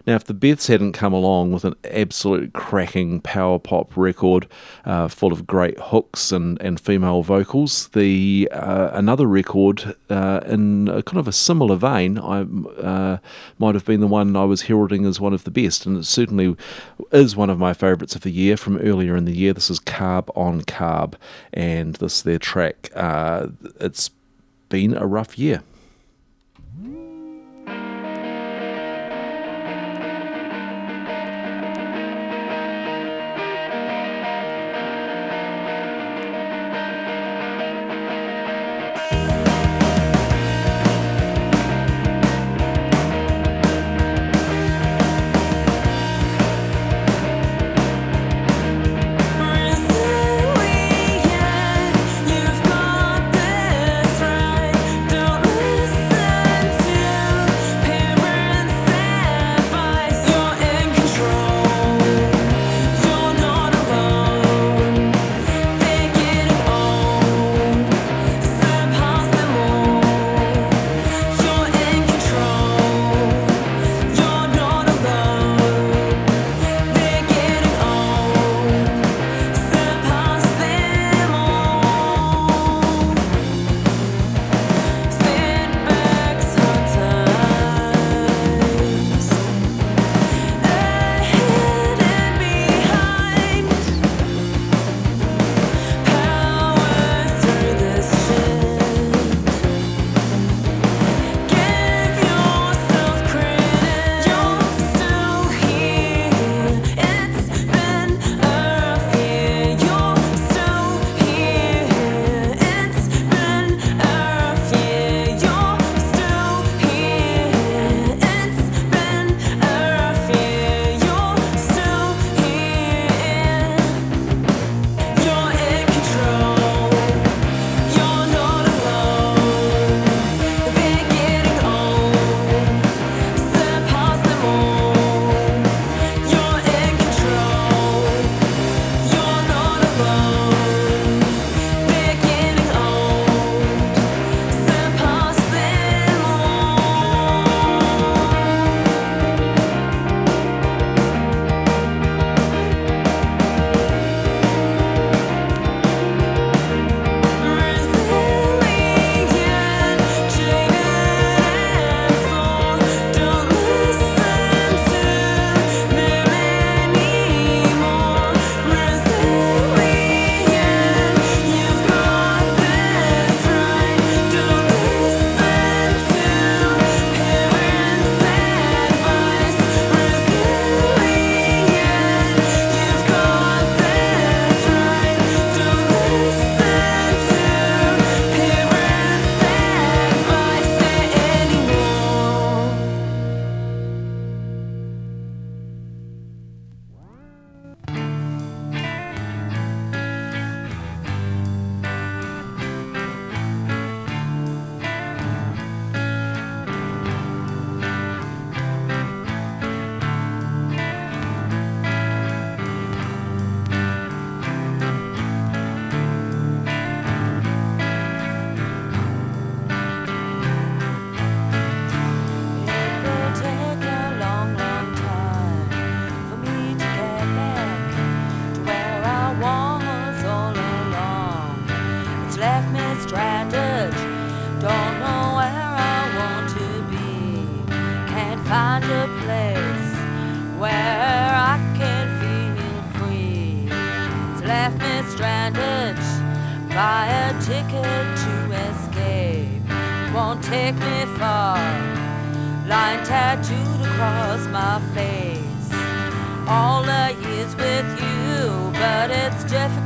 Now, 0.06 0.16
if 0.16 0.24
the 0.24 0.34
Beths 0.34 0.68
hadn't 0.68 0.94
come 0.94 1.14
along 1.14 1.52
with 1.52 1.66
an 1.66 1.76
absolute 1.84 2.54
cracking 2.54 3.22
power 3.22 3.60
pop 3.60 3.96
record 3.96 4.48
uh, 4.86 5.08
full 5.08 5.32
of 5.32 5.46
great 5.46 5.78
hooks 5.80 6.32
and, 6.32 6.62
and 6.62 6.80
female 6.80 7.24
vocals, 7.24 7.90
the 7.90 8.50
uh, 8.52 8.90
another 8.94 9.28
record 9.28 9.96
uh, 10.10 10.42
in 10.46 10.88
a 10.88 11.04
kind 11.04 11.20
of 11.20 11.28
a 11.28 11.32
similar 11.32 11.76
vein, 11.76 12.18
I 12.18 12.42
uh, 12.82 13.18
might 13.58 13.76
have 13.76 13.86
been 13.86 14.00
the 14.00 14.08
one 14.08 14.36
I 14.36 14.46
was 14.46 14.64
heralding 14.64 15.06
as 15.06 15.20
one 15.20 15.34
of 15.34 15.44
the 15.44 15.52
best, 15.52 15.86
and 15.86 15.98
it 15.98 16.06
certainly 16.06 16.56
is 17.12 17.36
one 17.36 17.50
of 17.50 17.60
my 17.60 17.74
favourites 17.74 18.16
of 18.16 18.22
the 18.22 18.32
year 18.32 18.58
from 18.58 18.78
earlier 18.78 19.16
in 19.16 19.26
the 19.26 19.36
year. 19.36 19.54
This 19.54 19.70
is 19.70 19.80
Carb 19.80 20.30
on 20.36 20.62
Carb, 20.62 21.16
and 21.54 21.96
this 21.96 22.18
is 22.18 22.24
their 22.24 22.40
track. 22.40 22.90
Uh, 22.96 23.48
it's 23.80 24.12
been 24.70 24.96
a 24.96 25.06
rough 25.06 25.38
year. 25.38 25.64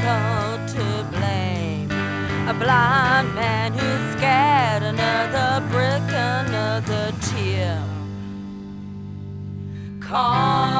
It's 0.05 0.73
to 0.73 1.07
blame. 1.11 1.91
A 2.47 2.53
blind 2.53 3.33
man 3.35 3.73
who's 3.73 4.17
scared, 4.17 4.83
another 4.83 5.65
brick, 5.69 6.03
another 6.11 7.13
tear. 7.21 7.81
Carved 9.99 10.72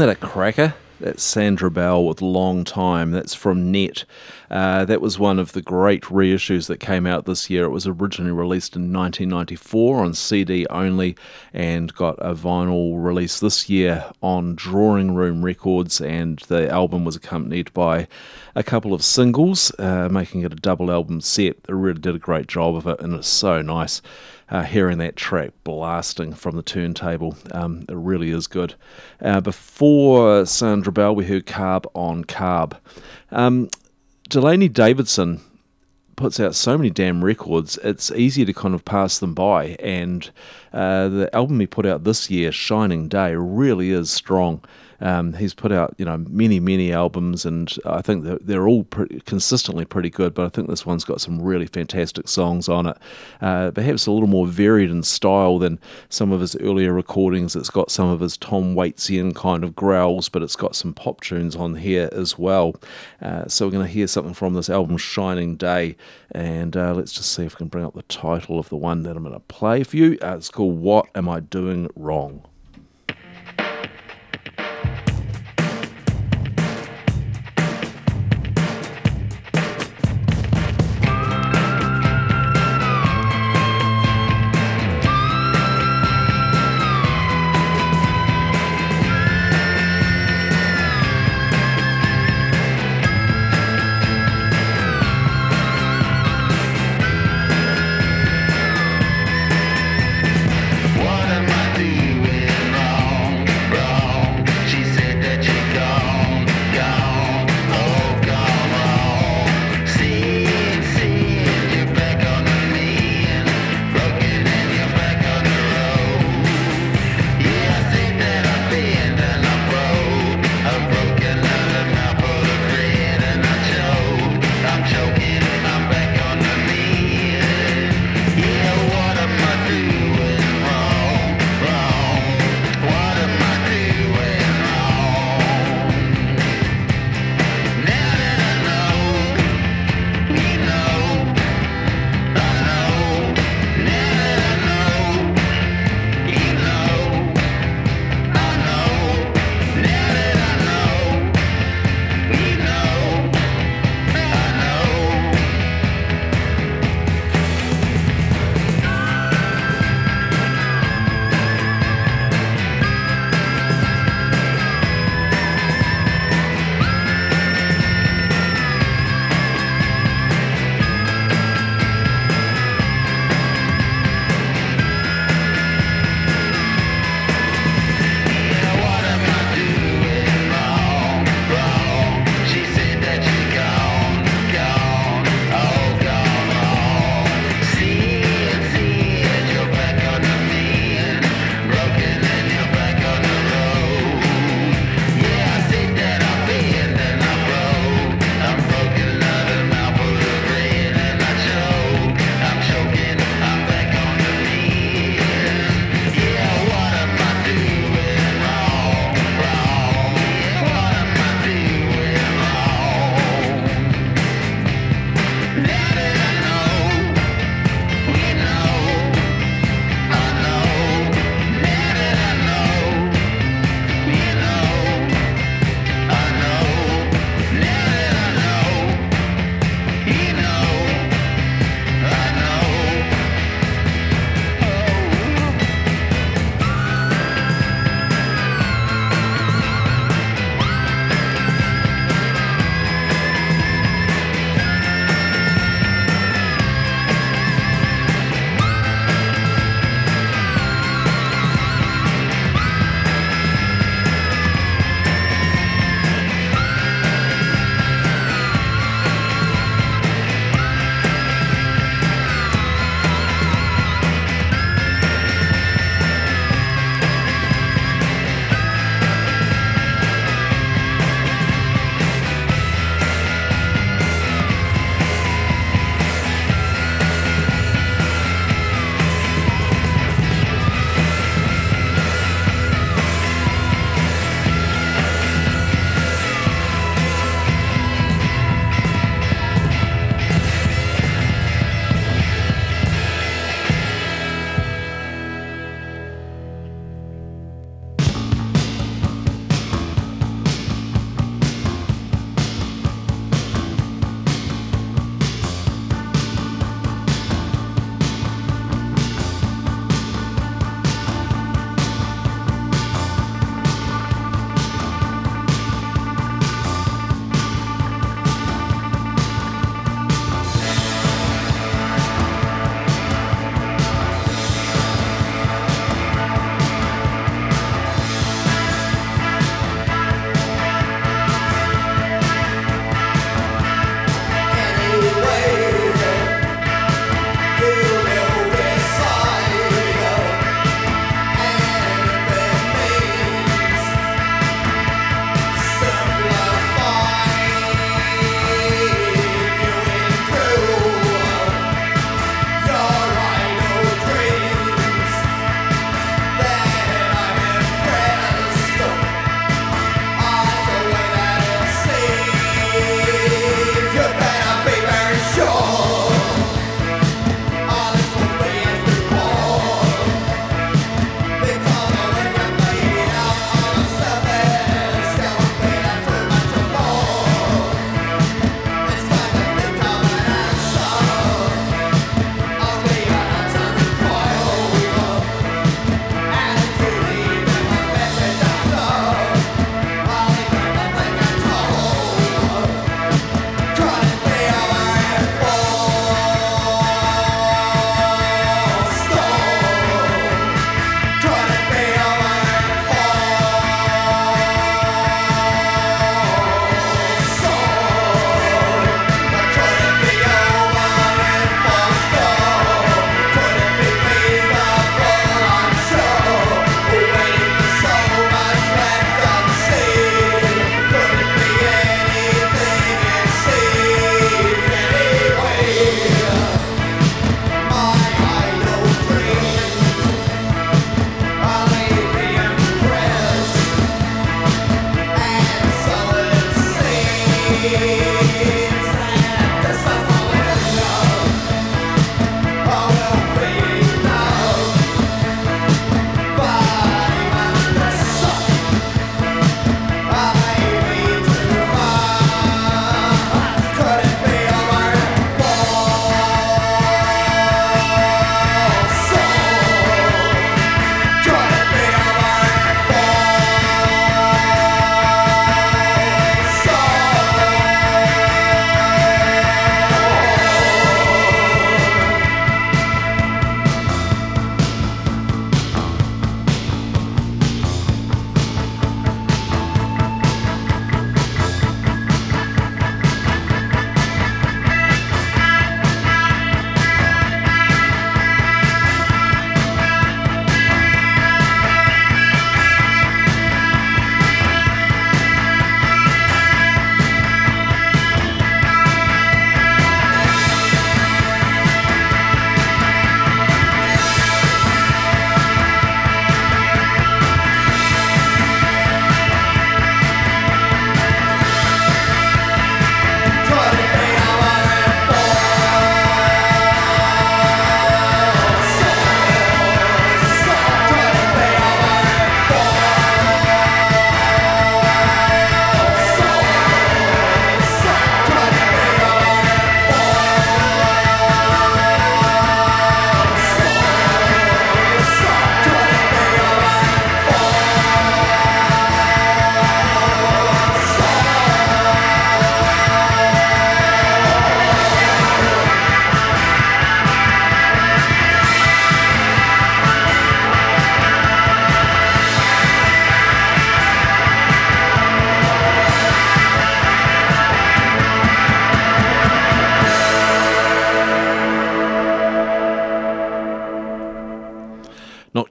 Isn't 0.00 0.08
that 0.08 0.16
a 0.16 0.26
cracker? 0.26 0.74
That's 0.98 1.22
Sandra 1.22 1.70
Bell 1.70 2.06
with 2.06 2.22
Long 2.22 2.64
Time. 2.64 3.10
That's 3.10 3.34
from 3.34 3.70
Net. 3.70 4.06
Uh, 4.50 4.86
that 4.86 5.02
was 5.02 5.18
one 5.18 5.38
of 5.38 5.52
the 5.52 5.60
great 5.60 6.04
reissues 6.04 6.68
that 6.68 6.80
came 6.80 7.06
out 7.06 7.26
this 7.26 7.50
year. 7.50 7.64
It 7.64 7.70
was 7.70 7.86
originally 7.86 8.32
released 8.32 8.76
in 8.76 8.94
1994 8.94 10.02
on 10.02 10.14
CD 10.14 10.66
only 10.70 11.16
and 11.52 11.94
got 11.94 12.16
a 12.18 12.34
vinyl 12.34 12.94
release 13.04 13.40
this 13.40 13.68
year 13.68 14.10
on 14.22 14.54
Drawing 14.54 15.14
Room 15.14 15.44
Records. 15.44 16.00
And 16.00 16.38
the 16.48 16.70
album 16.70 17.04
was 17.04 17.16
accompanied 17.16 17.70
by 17.74 18.08
a 18.54 18.62
couple 18.62 18.94
of 18.94 19.04
singles, 19.04 19.70
uh, 19.78 20.08
making 20.10 20.44
it 20.44 20.52
a 20.54 20.56
double 20.56 20.90
album 20.90 21.20
set. 21.20 21.62
They 21.64 21.74
really 21.74 22.00
did 22.00 22.14
a 22.14 22.18
great 22.18 22.46
job 22.46 22.74
of 22.74 22.86
it, 22.86 23.00
and 23.00 23.12
it's 23.14 23.28
so 23.28 23.60
nice 23.60 24.00
uh, 24.50 24.62
hearing 24.62 24.98
that 24.98 25.16
track 25.16 25.50
blasting 25.64 26.32
from 26.32 26.56
the 26.56 26.62
turntable. 26.62 27.36
Um, 27.52 27.84
it 27.88 27.94
really 27.94 28.30
is 28.30 28.46
good. 28.46 28.74
Uh, 29.20 29.40
before 29.40 30.44
Sandra 30.46 30.92
Bell, 30.92 31.14
we 31.14 31.26
heard 31.26 31.46
Carb 31.46 31.86
on 31.94 32.24
Carb. 32.24 32.76
Um, 33.30 33.68
Delaney 34.28 34.68
Davidson 34.68 35.40
puts 36.20 36.38
out 36.38 36.54
so 36.54 36.76
many 36.76 36.90
damn 36.90 37.24
records, 37.24 37.78
it's 37.82 38.10
easy 38.12 38.44
to 38.44 38.52
kind 38.52 38.74
of 38.74 38.84
pass 38.84 39.18
them 39.18 39.32
by. 39.32 39.68
And 39.80 40.30
uh, 40.72 41.08
the 41.08 41.34
album 41.34 41.58
he 41.60 41.66
put 41.66 41.86
out 41.86 42.04
this 42.04 42.30
year, 42.30 42.52
Shining 42.52 43.08
Day, 43.08 43.34
really 43.34 43.90
is 43.90 44.10
strong. 44.10 44.62
Um, 45.00 45.32
he's 45.34 45.54
put 45.54 45.72
out 45.72 45.94
you 45.98 46.04
know 46.04 46.18
many 46.28 46.60
many 46.60 46.92
albums, 46.92 47.44
and 47.44 47.72
I 47.84 48.02
think 48.02 48.24
that 48.24 48.46
they're 48.46 48.68
all 48.68 48.84
pretty, 48.84 49.20
consistently 49.20 49.84
pretty 49.84 50.10
good. 50.10 50.34
But 50.34 50.46
I 50.46 50.48
think 50.48 50.68
this 50.68 50.84
one's 50.86 51.04
got 51.04 51.20
some 51.20 51.40
really 51.40 51.66
fantastic 51.66 52.28
songs 52.28 52.68
on 52.68 52.86
it. 52.86 52.96
Uh, 53.40 53.70
perhaps 53.70 54.06
a 54.06 54.12
little 54.12 54.28
more 54.28 54.46
varied 54.46 54.90
in 54.90 55.02
style 55.02 55.58
than 55.58 55.78
some 56.08 56.32
of 56.32 56.40
his 56.40 56.56
earlier 56.56 56.92
recordings. 56.92 57.56
It's 57.56 57.70
got 57.70 57.90
some 57.90 58.08
of 58.08 58.20
his 58.20 58.36
Tom 58.36 58.74
Waitian 58.74 59.34
kind 59.34 59.64
of 59.64 59.74
growls, 59.74 60.28
but 60.28 60.42
it's 60.42 60.56
got 60.56 60.76
some 60.76 60.92
pop 60.94 61.20
tunes 61.20 61.56
on 61.56 61.76
here 61.76 62.08
as 62.12 62.38
well. 62.38 62.74
Uh, 63.22 63.46
so 63.48 63.66
we're 63.66 63.72
going 63.72 63.86
to 63.86 63.92
hear 63.92 64.06
something 64.06 64.34
from 64.34 64.54
this 64.54 64.70
album, 64.70 64.96
Shining 64.96 65.56
Day, 65.56 65.96
and 66.32 66.76
uh, 66.76 66.94
let's 66.94 67.12
just 67.12 67.32
see 67.32 67.44
if 67.44 67.54
we 67.54 67.58
can 67.58 67.68
bring 67.68 67.84
up 67.84 67.94
the 67.94 68.02
title 68.02 68.58
of 68.58 68.68
the 68.68 68.76
one 68.76 69.02
that 69.02 69.16
I'm 69.16 69.22
going 69.22 69.34
to 69.34 69.40
play 69.40 69.82
for 69.82 69.96
you. 69.96 70.18
Uh, 70.22 70.36
it's 70.36 70.50
called 70.50 70.78
What 70.80 71.06
Am 71.14 71.28
I 71.28 71.40
Doing 71.40 71.88
Wrong? 71.96 72.44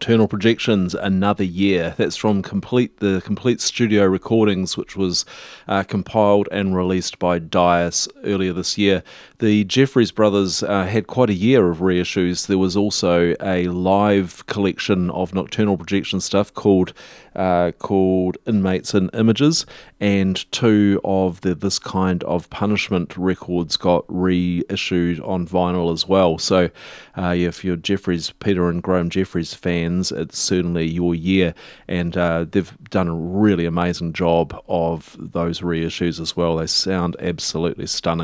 Nocturnal 0.10 0.28
Projections, 0.28 0.96
Another 0.96 1.44
Year. 1.44 1.94
That's 1.96 2.16
from 2.16 2.42
complete 2.42 2.98
the 2.98 3.22
complete 3.24 3.62
studio 3.62 4.06
recordings, 4.06 4.76
which 4.76 4.98
was 4.98 5.24
uh, 5.68 5.84
compiled 5.84 6.50
and 6.52 6.76
released 6.76 7.20
by 7.20 7.38
Dais 7.38 8.08
earlier 8.30 8.54
this 8.54 8.78
year. 8.78 9.04
The 9.40 9.64
Jefferies 9.66 10.12
brothers 10.12 10.64
uh, 10.64 10.86
had 10.86 11.08
quite 11.08 11.30
a 11.30 11.34
year 11.34 11.70
of 11.70 11.80
reissues. 11.80 12.48
There 12.48 12.58
was 12.58 12.78
also 12.78 13.36
a 13.42 13.68
live 13.68 14.46
collection 14.48 15.10
of 15.12 15.34
Nocturnal 15.34 15.78
Projection 15.78 16.22
stuff 16.22 16.54
called 16.54 16.94
uh, 17.36 17.72
called 17.80 18.38
Inmates 18.46 18.94
and 18.94 19.10
Images, 19.14 19.66
and 20.00 20.52
two 20.52 21.00
of 21.04 21.42
the 21.42 21.56
This 21.56 21.80
Kind 21.80 22.24
of 22.26 22.50
Punishment 22.50 23.16
records 23.16 23.78
got 23.78 24.04
reissued 24.08 25.22
on 25.22 25.48
vinyl 25.48 25.94
as 25.94 26.08
well. 26.08 26.38
So, 26.38 26.70
uh, 27.18 27.36
if 27.38 27.64
you're 27.64 27.78
Jefferies, 27.78 28.32
Peter 28.40 28.68
and 28.68 28.84
Graeme 28.84 29.10
Jefferies 29.10 29.54
fans, 29.54 30.12
it's 30.12 30.38
certainly 30.38 30.86
your 30.86 31.16
year, 31.16 31.54
and 31.88 32.18
uh, 32.18 32.46
they've 32.50 32.76
done 32.90 33.08
a 33.08 33.16
really 33.16 33.66
amazing 33.66 34.14
job 34.14 34.62
of 34.68 35.16
those 35.18 35.62
reissues 35.62 36.20
as 36.20 36.36
well. 36.36 36.58
They 36.58 36.68
sound 36.68 37.16
absolutely 37.20 37.88
stunning. 37.88 38.19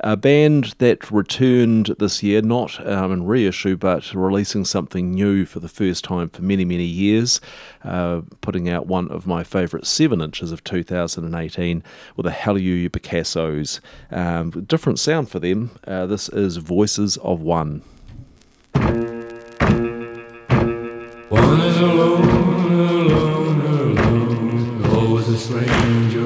A 0.00 0.14
band 0.14 0.74
that 0.76 1.10
returned 1.10 1.94
this 1.98 2.22
year, 2.22 2.42
not 2.42 2.86
um, 2.86 3.12
in 3.12 3.24
reissue, 3.24 3.78
but 3.78 4.12
releasing 4.12 4.66
something 4.66 5.10
new 5.12 5.46
for 5.46 5.58
the 5.58 5.70
first 5.70 6.04
time 6.04 6.28
for 6.28 6.42
many, 6.42 6.66
many 6.66 6.84
years, 6.84 7.40
uh, 7.82 8.20
putting 8.42 8.68
out 8.68 8.86
one 8.86 9.08
of 9.08 9.26
my 9.26 9.42
favourite 9.42 9.86
seven 9.86 10.20
inches 10.20 10.52
of 10.52 10.62
2018 10.64 11.82
with 12.14 12.24
the 12.24 12.30
Hallelujah 12.30 12.90
Picassos. 12.90 13.80
Um, 14.10 14.50
different 14.50 14.98
sound 14.98 15.30
for 15.30 15.38
them. 15.38 15.70
Uh, 15.86 16.04
this 16.04 16.28
is 16.28 16.58
Voices 16.58 17.16
of 17.18 17.40
One. 17.40 17.82
One 21.28 21.60
is 21.62 21.80
alone, 21.80 22.70
alone, 22.70 23.60
alone, 23.62 24.94
always 24.94 25.28
a 25.30 25.38
stranger 25.38 26.25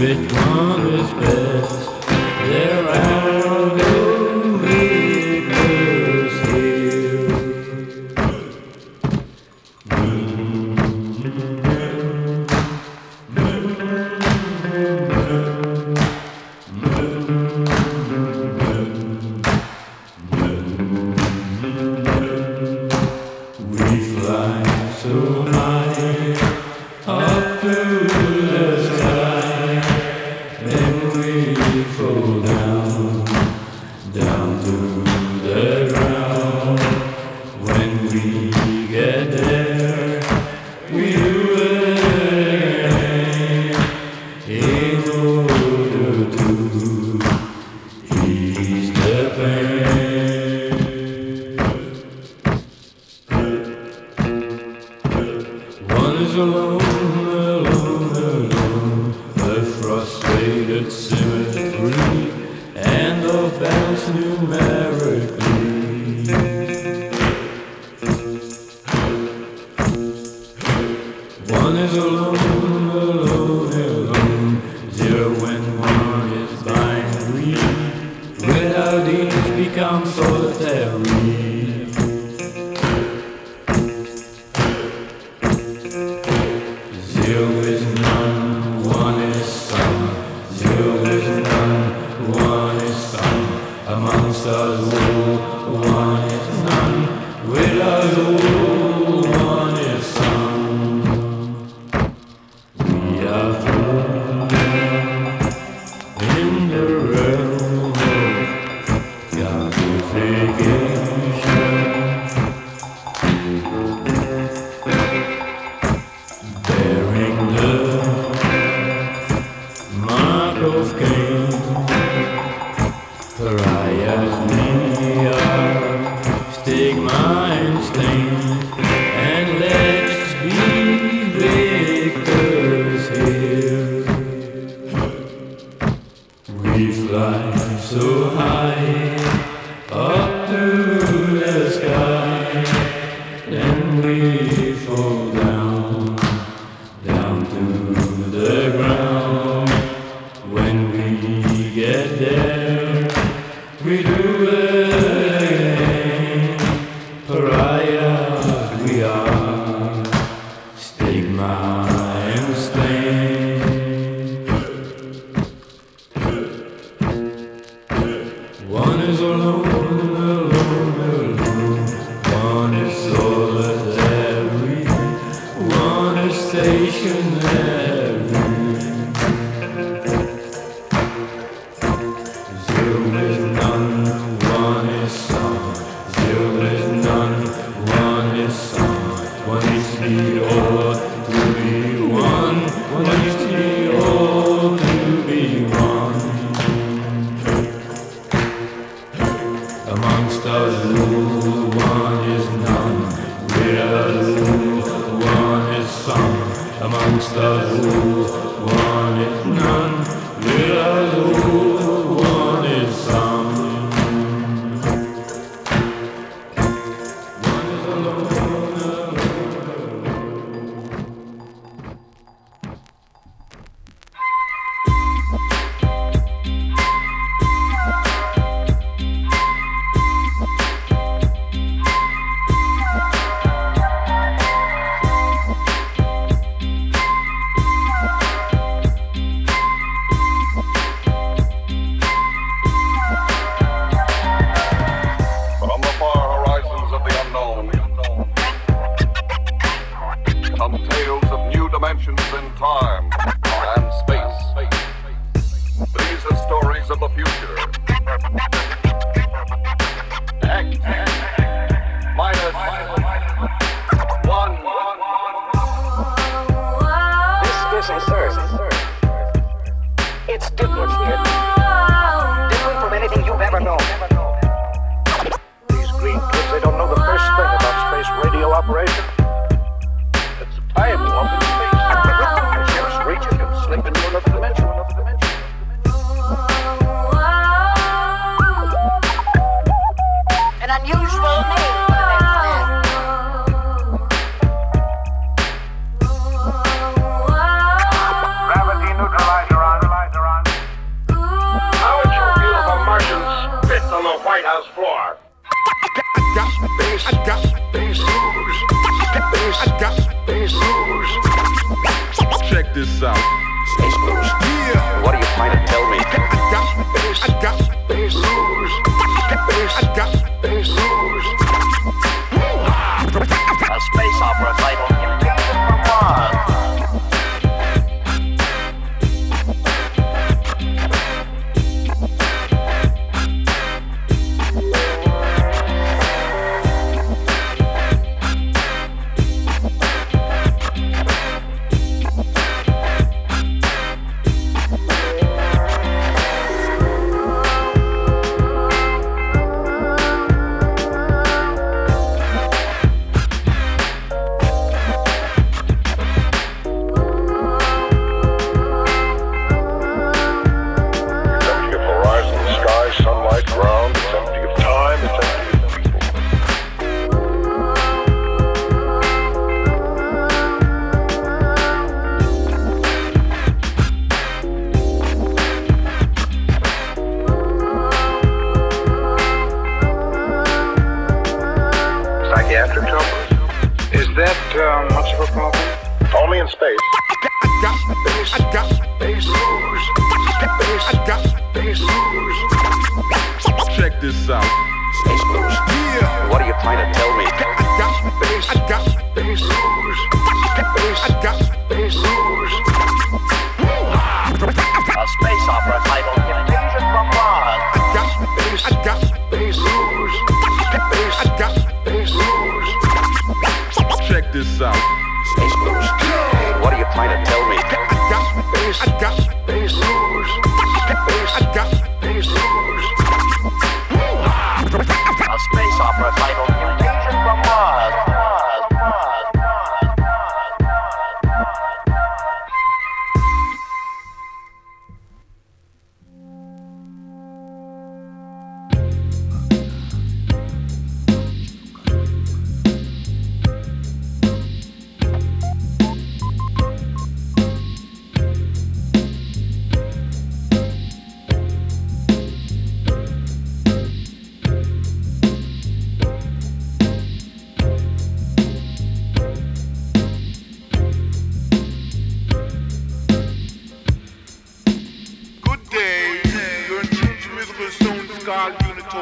which 0.00 0.32
one 0.32 0.79
is 0.79 0.79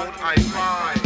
I 0.01 0.37
find. 0.37 0.98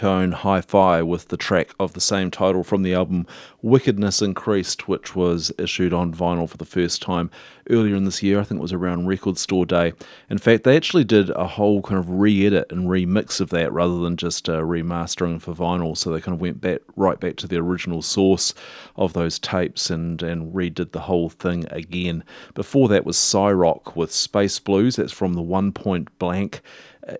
Unitone 0.00 0.32
Hi 0.32 0.62
Fi 0.62 1.02
with 1.02 1.28
the 1.28 1.36
track 1.36 1.74
of 1.78 1.92
the 1.92 2.00
same 2.00 2.30
title 2.30 2.64
from 2.64 2.82
the 2.82 2.94
album 2.94 3.26
Wickedness 3.60 4.22
Increased, 4.22 4.88
which 4.88 5.14
was 5.14 5.52
issued 5.58 5.92
on 5.92 6.14
vinyl 6.14 6.48
for 6.48 6.56
the 6.56 6.64
first 6.64 7.02
time 7.02 7.30
earlier 7.68 7.94
in 7.94 8.04
this 8.04 8.22
year. 8.22 8.40
I 8.40 8.44
think 8.44 8.60
it 8.60 8.62
was 8.62 8.72
around 8.72 9.06
Record 9.06 9.36
Store 9.36 9.66
Day. 9.66 9.92
In 10.30 10.38
fact, 10.38 10.64
they 10.64 10.74
actually 10.74 11.04
did 11.04 11.28
a 11.30 11.46
whole 11.46 11.82
kind 11.82 11.98
of 11.98 12.08
re 12.08 12.46
edit 12.46 12.72
and 12.72 12.88
remix 12.88 13.42
of 13.42 13.50
that 13.50 13.72
rather 13.72 13.98
than 13.98 14.16
just 14.16 14.48
uh, 14.48 14.62
remastering 14.62 15.40
for 15.40 15.52
vinyl. 15.52 15.94
So 15.94 16.10
they 16.10 16.20
kind 16.20 16.34
of 16.34 16.40
went 16.40 16.62
back 16.62 16.80
right 16.96 17.20
back 17.20 17.36
to 17.36 17.46
the 17.46 17.58
original 17.58 18.00
source 18.00 18.54
of 18.96 19.12
those 19.12 19.38
tapes 19.38 19.90
and, 19.90 20.22
and 20.22 20.54
redid 20.54 20.92
the 20.92 21.00
whole 21.00 21.28
thing 21.28 21.66
again. 21.70 22.24
Before 22.54 22.88
that 22.88 23.04
was 23.04 23.18
Cyrock 23.18 23.96
with 23.96 24.12
Space 24.12 24.58
Blues. 24.60 24.96
That's 24.96 25.12
from 25.12 25.34
the 25.34 25.42
One 25.42 25.72
Point 25.72 26.18
Blank 26.18 26.62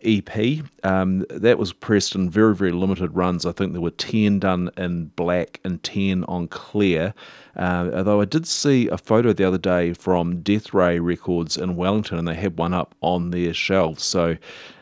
EP. 0.03 0.65
Um, 0.83 1.25
that 1.31 1.59
was 1.59 1.73
pressed 1.73 2.15
in 2.15 2.31
very, 2.31 2.55
very 2.55 2.73
limited 2.73 3.15
runs. 3.15 3.47
I 3.47 3.53
think 3.53 3.73
there 3.73 3.81
were 3.81 3.91
10 3.91 4.39
done 4.39 4.71
in 4.77 5.07
black 5.17 5.61
and 5.65 5.83
10 5.83 6.25
on 6.25 6.49
clear. 6.49 7.15
Uh, 7.57 7.91
although 7.95 8.21
I 8.21 8.25
did 8.25 8.47
see 8.47 8.89
a 8.89 8.99
photo 8.99 9.33
the 9.33 9.45
other 9.45 9.59
day 9.59 9.93
from 9.93 10.41
Death 10.43 10.73
Ray 10.73 10.99
Records 10.99 11.57
in 11.57 11.77
Wellington, 11.77 12.19
and 12.19 12.29
they 12.29 12.35
had 12.35 12.59
one 12.59 12.75
up 12.75 12.95
on 13.01 13.31
their 13.31 13.53
shelves. 13.53 14.03
So 14.05 14.37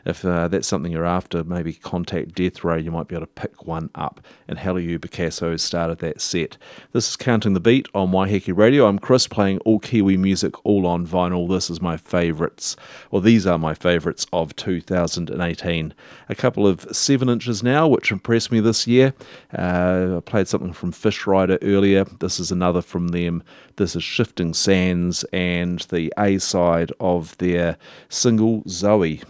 if 0.09 0.24
uh, 0.24 0.49
that's 0.49 0.66
something 0.66 0.90
you're 0.90 1.05
after, 1.05 1.45
maybe 1.45 1.74
contact 1.74 2.35
Death 2.35 2.65
Ray. 2.65 2.81
You 2.81 2.90
might 2.90 3.09
be 3.09 3.15
able 3.15 3.27
to 3.27 3.32
pick 3.32 3.66
one 3.66 3.90
up. 3.95 4.20
And 4.49 4.59
Helio 4.59 4.99
Picasso 4.99 5.55
started 5.59 5.99
that 5.99 6.23
set. 6.23 6.57
This 6.93 7.11
is 7.11 7.16
Counting 7.16 7.53
the 7.53 7.61
Beat 7.61 7.89
on 7.95 8.11
Waiheke 8.11 8.57
Radio. 8.57 8.86
I'm 8.86 8.99
Chris 8.99 9.27
playing 9.27 9.59
all 9.61 9.78
Kiwi 9.78 10.16
music, 10.16 10.55
all 10.65 10.86
on 10.86 11.07
vinyl. 11.07 11.47
This 11.47 11.69
is 11.69 11.82
my 11.82 11.99
favourites, 11.99 12.74
or 13.11 13.20
these 13.20 13.47
are 13.47 13.59
my 13.59 13.74
favourites 13.74 14.27
of 14.32 14.57
2018. 14.57 15.93
A 16.31 16.35
couple 16.35 16.66
of 16.66 16.86
seven 16.90 17.28
inches 17.28 17.62
now, 17.62 17.86
which 17.86 18.11
impressed 18.11 18.51
me 18.51 18.61
this 18.61 18.86
year. 18.86 19.12
Uh, 19.57 20.15
I 20.16 20.20
played 20.24 20.49
something 20.49 20.73
from 20.73 20.90
Fishrider 20.90 21.59
earlier. 21.61 22.05
This 22.19 22.40
is 22.40 22.51
another 22.59 22.82
from 22.82 23.09
them. 23.09 23.40
This 23.76 23.94
is 23.94 24.02
Shifting 24.02 24.52
Sands 24.52 25.22
and 25.32 25.78
the 25.90 26.12
A 26.18 26.39
side 26.39 26.90
of 26.98 27.39
their 27.39 27.76
single 28.09 28.64
Zoe. 28.68 29.22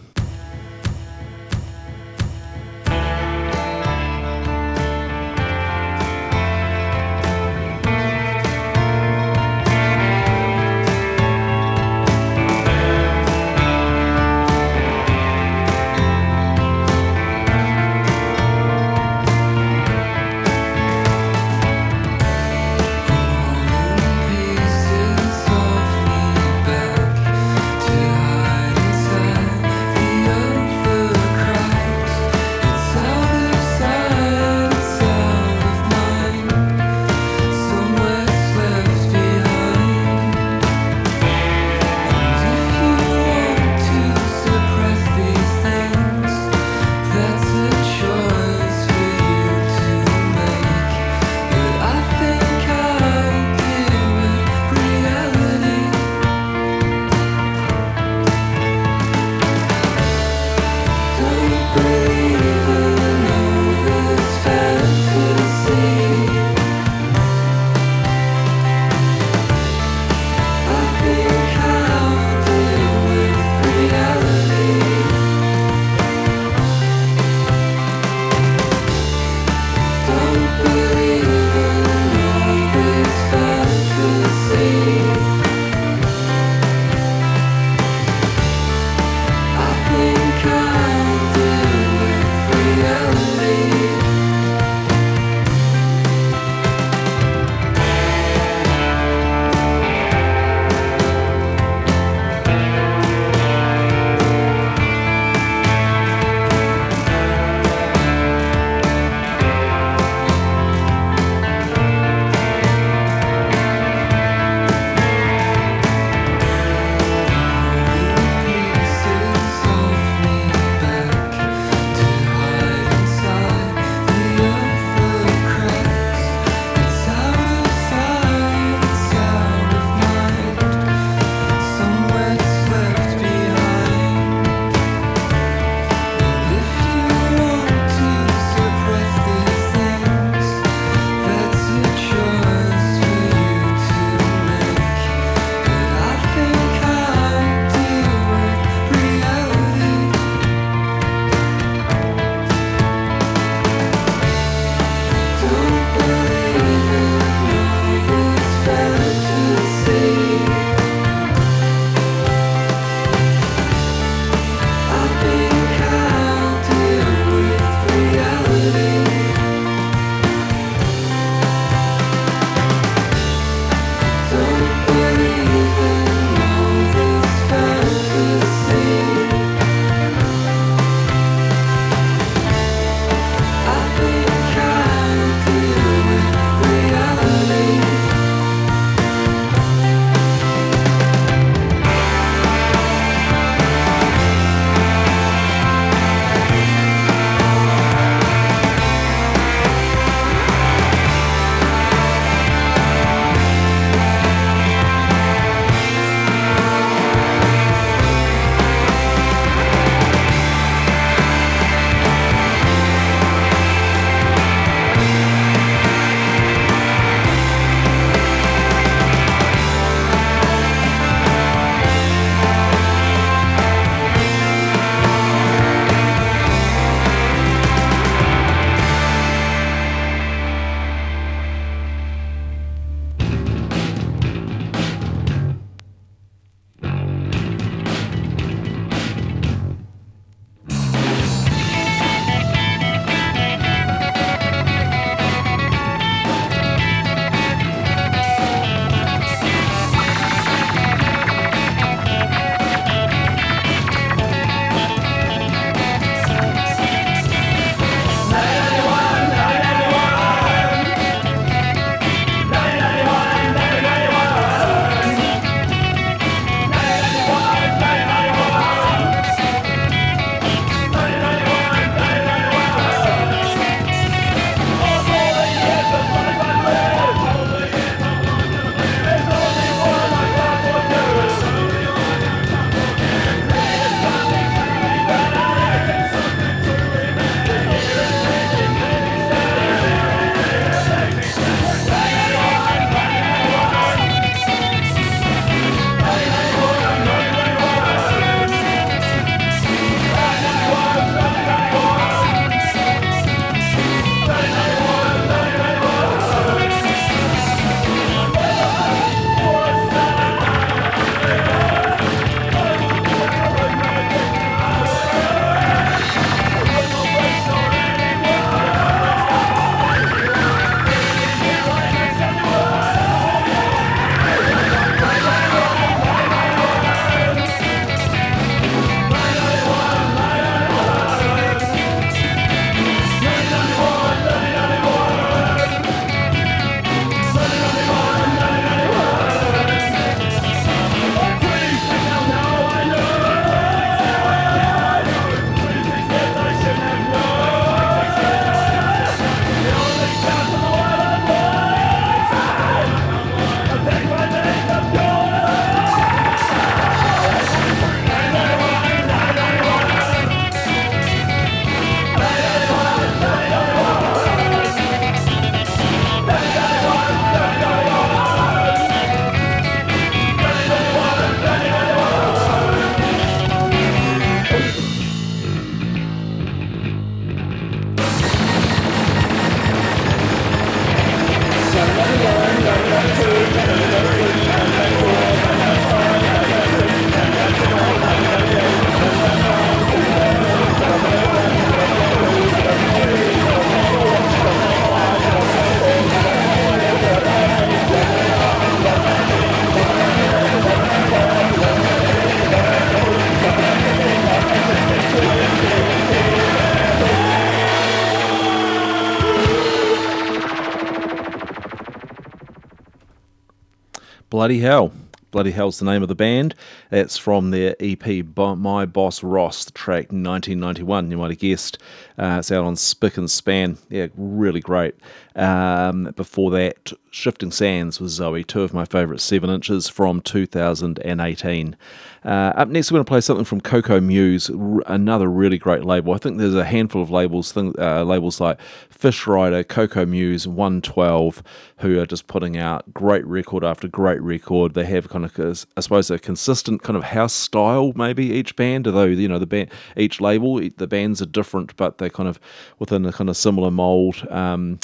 Bloody 414.39 414.59
Hell. 414.59 414.93
Bloody 415.31 415.51
Hell's 415.51 415.79
the 415.79 415.85
name 415.85 416.01
of 416.01 416.07
the 416.07 416.15
band. 416.15 416.55
That's 416.91 417.17
from 417.17 417.51
their 417.51 417.75
EP 417.81 418.23
My 418.57 418.85
Boss 418.85 419.21
Ross, 419.21 419.65
the 419.65 419.73
track 419.73 420.13
1991. 420.13 421.11
You 421.11 421.17
might 421.17 421.31
have 421.31 421.39
guessed. 421.39 421.77
Uh, 422.17 422.37
it's 422.39 422.49
out 422.49 422.63
on 422.63 422.77
Spick 422.77 423.17
and 423.17 423.29
Span. 423.29 423.77
Yeah, 423.89 424.07
really 424.15 424.61
great. 424.61 424.95
Um, 425.35 426.11
before 426.15 426.51
that, 426.51 426.91
Shifting 427.11 427.51
Sands 427.51 427.99
with 427.99 428.11
Zoe, 428.11 428.43
two 428.43 428.61
of 428.61 428.73
my 428.73 428.85
favourite 428.85 429.21
7 429.21 429.49
inches 429.49 429.87
from 429.87 430.21
2018. 430.21 431.77
Uh, 432.23 432.27
up 432.27 432.67
next, 432.67 432.91
we're 432.91 432.97
going 432.97 433.05
to 433.05 433.09
play 433.09 433.21
something 433.21 433.45
from 433.45 433.61
Coco 433.61 433.99
Muse, 433.99 434.49
r- 434.49 434.81
another 434.87 435.29
really 435.29 435.57
great 435.57 435.85
label. 435.85 436.13
I 436.13 436.17
think 436.17 436.37
there's 436.37 436.55
a 436.55 436.65
handful 436.65 437.01
of 437.01 437.09
labels, 437.09 437.51
thing, 437.51 437.73
uh, 437.79 438.03
labels 438.03 438.39
like 438.39 438.59
Fishrider, 438.93 439.67
Coco 439.67 440.05
Muse, 440.05 440.47
112, 440.47 441.41
who 441.77 441.99
are 441.99 442.05
just 442.05 442.27
putting 442.27 442.57
out 442.57 442.93
great 442.93 443.25
record 443.25 443.63
after 443.63 443.87
great 443.87 444.21
record. 444.21 444.73
They 444.73 444.85
have 444.85 445.09
kind 445.09 445.25
of, 445.25 445.65
I 445.77 445.81
suppose, 445.81 446.11
a 446.11 446.19
consistent 446.19 446.83
kind 446.83 446.97
of 446.97 447.05
house 447.05 447.33
style, 447.33 447.93
maybe 447.95 448.25
each 448.25 448.55
band, 448.55 448.87
although 448.87 449.05
you 449.05 449.27
know 449.27 449.39
the 449.39 449.47
band, 449.47 449.69
each 449.95 450.19
label, 450.19 450.59
the 450.77 450.87
bands 450.87 451.21
are 451.21 451.27
different, 451.27 451.75
but 451.77 451.97
they're 451.97 452.09
kind 452.09 452.29
of 452.29 452.39
within 452.77 453.05
a 453.05 453.13
kind 453.13 453.29
of 453.29 453.37
similar 453.37 453.71
mold. 453.71 454.27
Um, 454.29 454.79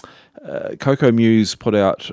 uh, 0.45 0.75
Coco 0.79 1.11
Muse 1.11 1.55
put 1.55 1.73
out 1.73 2.11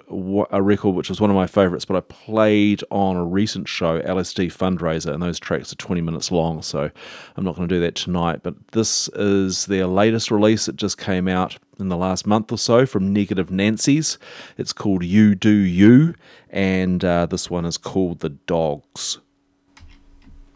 a 0.51 0.63
record 0.63 0.95
which 0.95 1.11
was 1.11 1.21
one 1.21 1.29
of 1.29 1.37
my 1.37 1.47
favourites, 1.47 1.85
but 1.85 1.97
I 1.97 2.01
played 2.01 2.83
on 2.91 3.17
a 3.17 3.25
recent 3.25 3.69
show, 3.69 4.01
LSD 4.01 4.47
Fundraiser, 4.47 5.13
and 5.13 5.23
those 5.23 5.39
tracks 5.39 5.71
are 5.71 5.77
20 5.77 6.01
minutes 6.01 6.33
long, 6.33 6.63
so 6.63 6.91
I'm 7.37 7.45
not 7.45 7.57
going 7.57 7.69
to 7.69 7.75
do 7.75 7.81
that 7.83 7.95
tonight. 7.95 8.41
But 8.43 8.55
this 8.69 9.09
is 9.09 9.67
their 9.67 9.87
latest 9.87 10.31
release. 10.31 10.67
It 10.67 10.77
just 10.77 10.97
came 10.97 11.29
out 11.29 11.59
in 11.79 11.89
the 11.89 11.97
last 11.97 12.27
month 12.27 12.51
or 12.51 12.57
so 12.57 12.87
from 12.87 13.13
Negative 13.13 13.51
Nancy's. 13.51 14.19
It's 14.57 14.73
called 14.73 15.05
You 15.05 15.35
Do 15.35 15.51
You, 15.51 16.15
and 16.49 17.05
uh, 17.05 17.27
this 17.27 17.51
one 17.51 17.67
is 17.67 17.77
called. 17.77 18.21
The 18.21 18.31
dogs, 18.31 19.19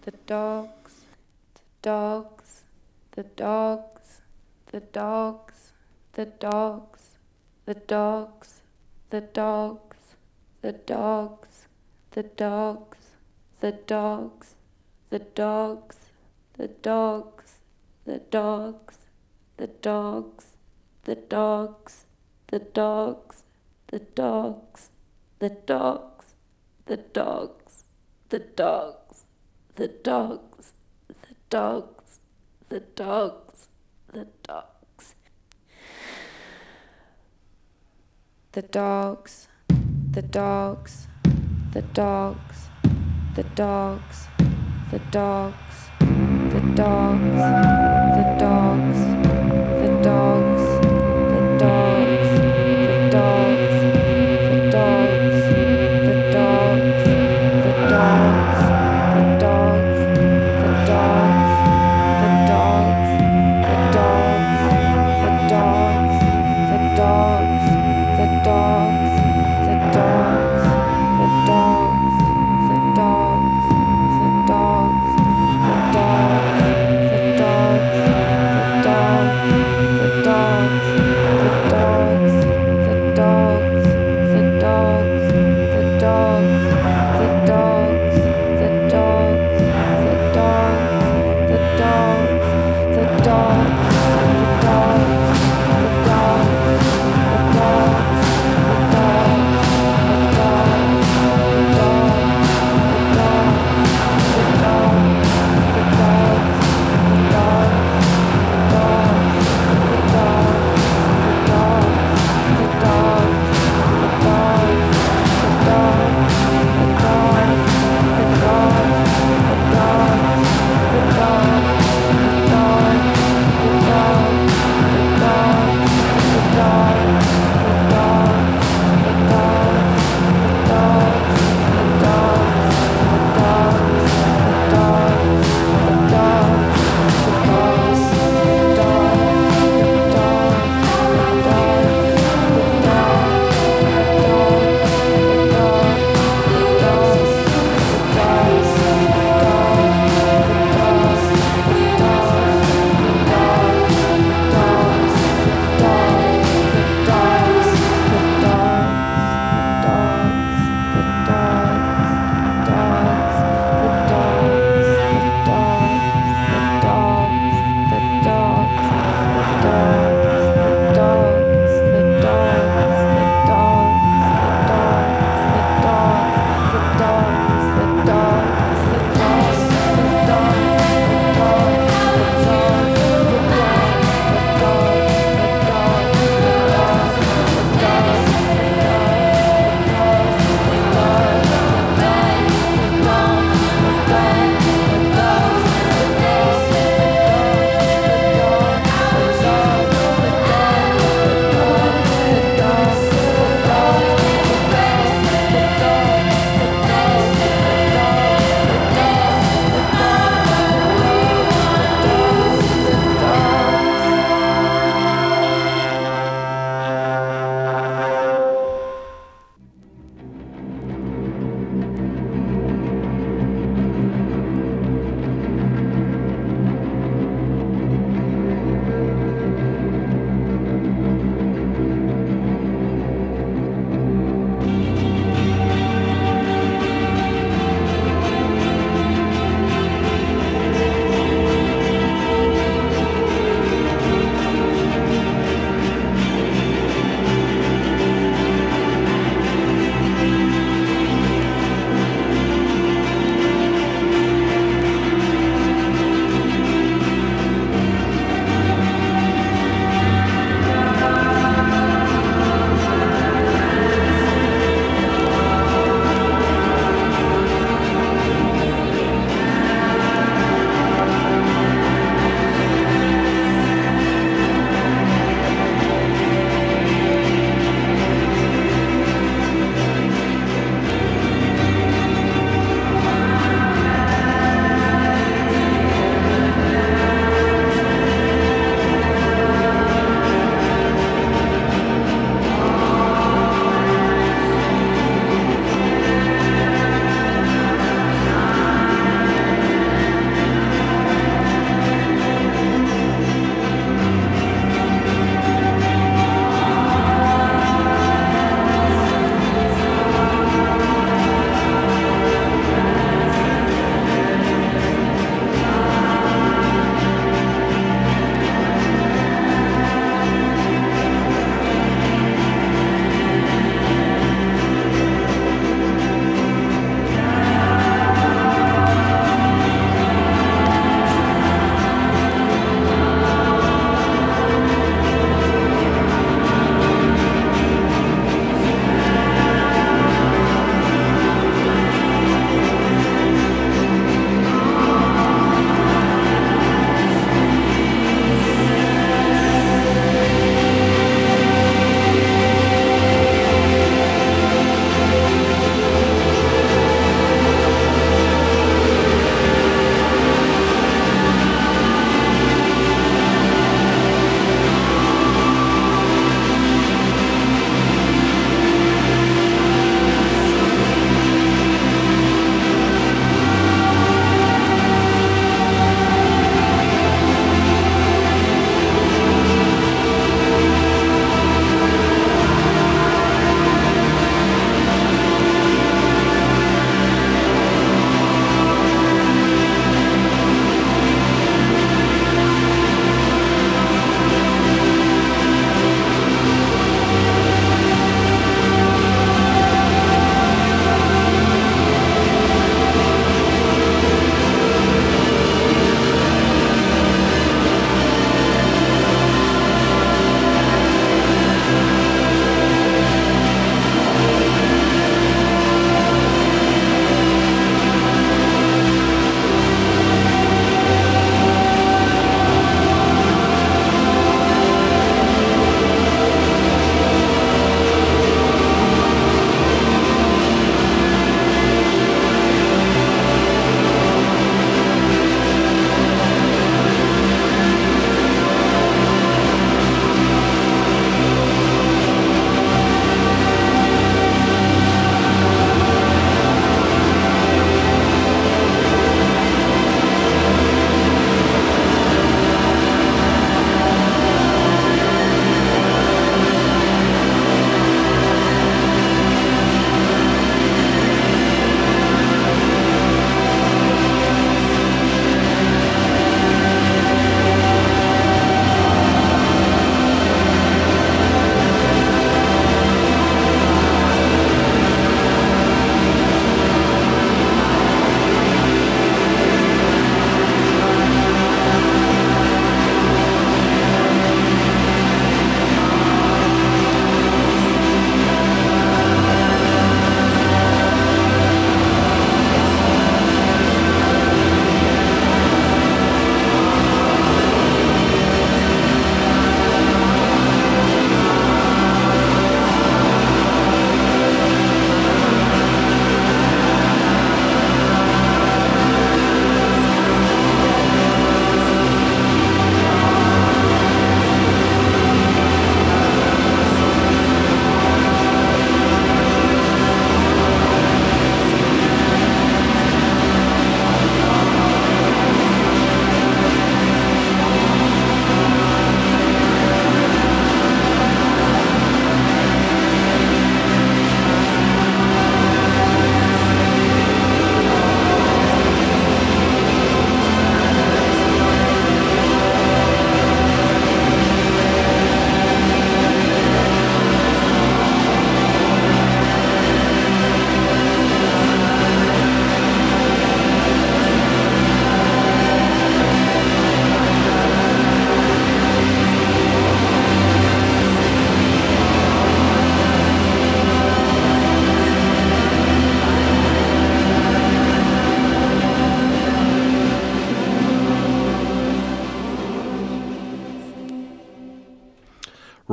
the 0.03 0.13
dogs, 0.27 0.95
the 1.57 1.61
dogs, 1.83 2.63
the 3.11 3.25
dogs, 3.25 4.23
the 4.73 4.81
dogs, 4.81 5.73
the 6.15 6.25
dogs, 6.25 6.96
the 7.67 7.75
dogs, 7.75 8.61
the 9.11 9.21
dogs, 9.21 9.97
the 10.63 10.73
dogs, 10.73 11.67
the 12.13 12.23
dogs, 12.23 12.99
the 13.61 13.73
dogs, 13.73 14.55
the 15.11 15.19
dogs, 15.19 15.97
the 16.57 16.69
dogs, 16.69 17.59
the 18.05 18.19
dogs, 18.19 18.99
the 19.57 19.67
dogs, 19.67 20.47
the 21.03 21.17
dogs, 21.17 22.05
the 22.49 22.61
dogs, 22.61 23.35
the 23.89 23.99
dogs, 23.99 24.93
the 25.49 25.59
dogs, 25.59 26.23
the 26.87 26.97
dogs, 26.97 27.85
the 28.29 28.39
dogs, 28.39 29.25
the 29.75 29.89
dogs, 29.89 30.73
the 31.09 31.19
dogs, 31.51 32.21
the 32.69 32.81
dogs. 32.81 33.69
The 34.13 34.27
dogs, 34.47 34.76
the 38.57 38.63
dogs, 38.63 39.49
the 40.13 40.23
dogs, 40.23 41.09
the 41.75 41.83
dogs, 41.83 42.71
the 43.35 43.43
dogs, 43.55 44.29
the 44.91 44.99
dogs, 45.11 45.91
the 46.01 46.73
dogs, 46.75 48.06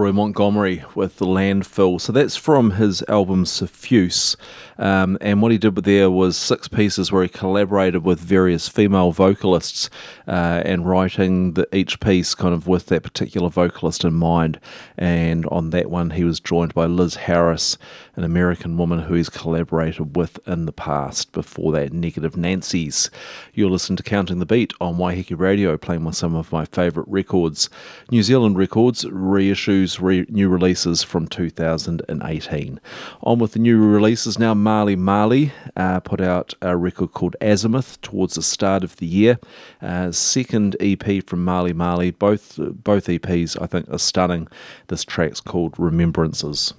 Roy 0.04 0.12
Montgomery 0.12 0.84
with 0.96 1.16
the 1.16 1.26
landfill. 1.26 2.02
So 2.02 2.12
that's 2.12 2.36
from 2.36 2.72
his 2.72 3.02
album 3.08 3.46
Suffuse. 3.46 4.36
Um, 4.78 5.18
and 5.22 5.42
what 5.42 5.54
he 5.54 5.58
did 5.58 5.76
there 5.76 6.12
was 6.12 6.36
six 6.36 6.68
pieces 6.68 7.10
where 7.10 7.24
he 7.24 7.30
collaborated 7.30 8.04
with 8.04 8.20
various 8.20 8.68
female 8.68 9.14
vocalists 9.14 9.90
uh, 10.28 10.62
and 10.66 10.86
writing 10.86 11.54
the, 11.54 11.74
each 11.74 12.02
piece 12.02 12.36
kind 12.36 12.54
of 12.54 12.68
with 12.68 12.88
that 12.88 13.04
particular 13.04 13.48
vocalist 13.48 14.04
in 14.04 14.14
mind. 14.14 14.60
And 14.98 15.46
on 15.46 15.70
that 15.70 15.90
one, 15.90 16.10
he 16.10 16.26
was 16.26 16.42
joined 16.42 16.74
by 16.74 16.86
Liz 16.86 17.16
Harris, 17.16 17.78
an 18.16 18.24
American 18.24 18.78
woman 18.78 19.00
who 19.00 19.16
he's 19.16 19.30
collaborated 19.30 20.16
with 20.16 20.40
in 20.48 20.66
the 20.66 20.72
past 20.72 21.32
before 21.32 21.72
that, 21.72 21.92
Negative 21.92 22.38
Nancy's. 22.38 23.10
You'll 23.54 23.72
listen 23.72 23.96
to 23.96 24.04
Counting 24.04 24.40
the 24.40 24.46
Beat 24.46 24.74
on 24.80 24.98
Waiheke 24.98 25.38
Radio, 25.40 25.78
playing 25.78 26.04
with 26.04 26.16
some 26.16 26.36
of 26.36 26.52
my 26.52 26.66
favourite 26.66 27.10
records. 27.10 27.70
New 28.12 28.22
Zealand 28.22 28.58
records, 28.58 29.04
reissues, 29.06 30.00
re- 30.00 30.26
new 30.30 30.48
releases 30.48 31.02
from 31.02 31.28
2018. 31.28 32.80
On 33.22 33.40
with 33.40 33.54
the 33.54 33.60
new 33.60 33.84
releases 33.84 34.38
now. 34.38 34.54
Marley 34.54 34.96
Marley 34.96 35.52
uh, 35.76 36.00
put 36.00 36.22
out 36.22 36.54
a 36.62 36.78
record 36.78 37.14
called 37.14 37.36
Azimuth 37.42 38.00
towards 38.02 38.36
the 38.36 38.44
start 38.44 38.84
of 38.84 38.98
the 38.98 39.08
year. 39.08 39.40
Uh, 39.82 40.12
second 40.12 40.76
EP 40.80 41.26
from 41.26 41.44
Marley 41.44 41.74
Marley. 41.74 42.12
Both 42.12 42.60
both 42.60 43.08
EPs 43.08 43.60
I 43.62 43.66
think 43.66 43.90
are 43.90 43.98
stunning. 43.98 44.48
This 44.88 45.04
track's 45.04 45.40
called 45.40 45.74
Remembrances. 45.80 46.74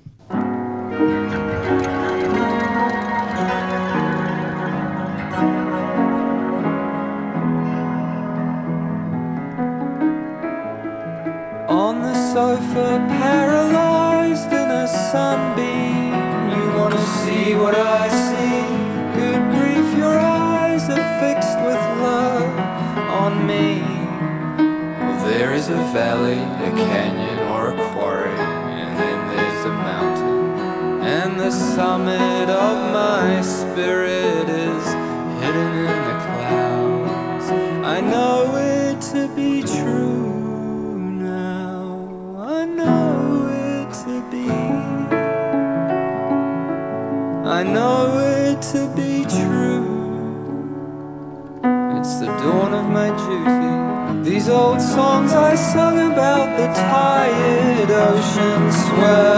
On 11.68 12.00
the 12.00 12.14
sofa, 12.32 13.04
paralyzed 13.08 14.52
in 14.52 14.70
a 14.70 14.86
sunbeam. 14.86 16.14
You 16.54 16.78
wanna 16.78 17.04
see 17.24 17.56
what 17.56 17.74
I 17.74 18.08
see? 18.28 18.62
Good 19.18 19.42
grief, 19.50 19.98
your 19.98 20.16
eyes 20.16 20.88
are 20.88 21.06
fixed 21.18 21.58
with 21.66 21.82
love 22.06 22.56
on 23.22 23.44
me. 23.48 23.82
There 25.26 25.52
is 25.54 25.70
a 25.70 25.82
valley, 25.92 26.38
a 26.38 26.70
canyon, 26.88 27.33
summit 31.74 32.48
of 32.48 32.76
my 32.92 33.40
spirit 33.40 34.48
is 34.48 34.84
hidden 35.40 35.72
in 35.90 36.00
the 36.08 36.16
clouds. 36.24 37.46
I 37.94 38.00
know 38.00 38.54
it 38.54 39.00
to 39.12 39.26
be 39.34 39.60
true 39.62 40.96
now. 41.00 41.82
I 42.38 42.64
know 42.64 43.48
it 43.50 43.92
to 44.04 44.14
be. 44.30 44.48
I 47.58 47.64
know 47.64 48.20
it 48.20 48.62
to 48.72 48.80
be 48.94 49.24
true. 49.24 49.90
It's 51.98 52.14
the 52.20 52.30
dawn 52.42 52.72
of 52.72 52.86
my 52.98 53.08
duty. 53.26 54.30
These 54.30 54.48
old 54.48 54.80
songs 54.80 55.32
I 55.32 55.56
sung 55.56 55.98
about 56.12 56.56
the 56.56 56.68
tired 56.72 57.90
ocean 57.90 58.62
swell. 58.70 59.33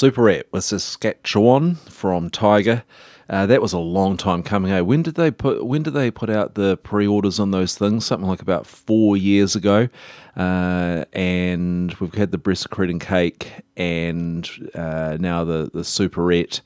Superette 0.00 0.44
with 0.50 0.64
Saskatchewan 0.64 1.74
from 1.74 2.30
Tiger. 2.30 2.84
Uh, 3.28 3.44
that 3.44 3.60
was 3.60 3.74
a 3.74 3.78
long 3.78 4.16
time 4.16 4.42
coming. 4.42 4.72
Eh? 4.72 4.80
When 4.80 5.02
did 5.02 5.14
they 5.16 5.30
put 5.30 5.66
When 5.66 5.82
did 5.82 5.92
they 5.92 6.10
put 6.10 6.30
out 6.30 6.54
the 6.54 6.78
pre-orders 6.78 7.38
on 7.38 7.50
those 7.50 7.76
things? 7.76 8.06
Something 8.06 8.26
like 8.26 8.40
about 8.40 8.66
four 8.66 9.18
years 9.18 9.54
ago. 9.54 9.90
Uh, 10.34 11.04
and 11.12 11.92
we've 11.96 12.14
had 12.14 12.30
the 12.30 12.38
Bressa 12.38 12.70
Creeting 12.70 12.98
Cake, 12.98 13.52
and 13.76 14.48
uh, 14.74 15.18
now 15.20 15.44
the 15.44 15.70
the 15.70 15.80
Superette. 15.80 16.62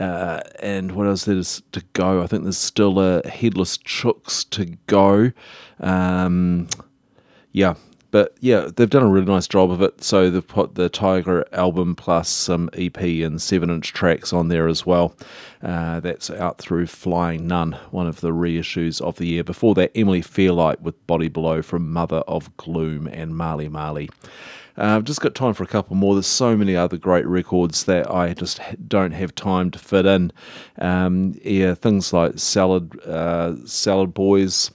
Uh, 0.00 0.40
and 0.58 0.90
what 0.96 1.06
else 1.06 1.26
there 1.26 1.36
is 1.36 1.62
to 1.70 1.84
go? 1.92 2.24
I 2.24 2.26
think 2.26 2.42
there's 2.42 2.58
still 2.58 2.98
a 2.98 3.24
headless 3.28 3.78
chooks 3.78 4.50
to 4.50 4.76
go. 4.88 5.30
Um, 5.78 6.66
yeah, 7.52 7.74
but 8.14 8.36
yeah, 8.38 8.68
they've 8.76 8.88
done 8.88 9.02
a 9.02 9.08
really 9.08 9.26
nice 9.26 9.48
job 9.48 9.72
of 9.72 9.82
it. 9.82 10.04
So 10.04 10.30
they've 10.30 10.46
put 10.46 10.76
the 10.76 10.88
Tiger 10.88 11.44
album 11.50 11.96
plus 11.96 12.28
some 12.28 12.70
EP 12.72 12.96
and 13.00 13.42
seven 13.42 13.70
inch 13.70 13.92
tracks 13.92 14.32
on 14.32 14.46
there 14.46 14.68
as 14.68 14.86
well. 14.86 15.16
Uh, 15.60 15.98
that's 15.98 16.30
out 16.30 16.58
through 16.58 16.86
Flying 16.86 17.48
Nun, 17.48 17.76
one 17.90 18.06
of 18.06 18.20
the 18.20 18.30
reissues 18.30 19.00
of 19.00 19.16
the 19.16 19.26
year. 19.26 19.42
Before 19.42 19.74
that, 19.74 19.90
Emily 19.96 20.22
Fairlight 20.22 20.80
with 20.80 21.04
Body 21.08 21.26
Below 21.26 21.60
from 21.60 21.92
Mother 21.92 22.18
of 22.18 22.56
Gloom 22.56 23.08
and 23.08 23.36
Marley 23.36 23.68
Marley. 23.68 24.08
Uh, 24.78 24.94
I've 24.94 25.02
just 25.02 25.20
got 25.20 25.34
time 25.34 25.52
for 25.52 25.64
a 25.64 25.66
couple 25.66 25.96
more. 25.96 26.14
There's 26.14 26.28
so 26.28 26.56
many 26.56 26.76
other 26.76 26.96
great 26.96 27.26
records 27.26 27.82
that 27.86 28.08
I 28.08 28.32
just 28.32 28.60
don't 28.86 29.10
have 29.10 29.34
time 29.34 29.72
to 29.72 29.78
fit 29.80 30.06
in. 30.06 30.30
Um, 30.78 31.34
yeah, 31.42 31.74
things 31.74 32.12
like 32.12 32.38
Salad, 32.38 32.96
uh, 33.00 33.56
Salad 33.66 34.14
Boys. 34.14 34.70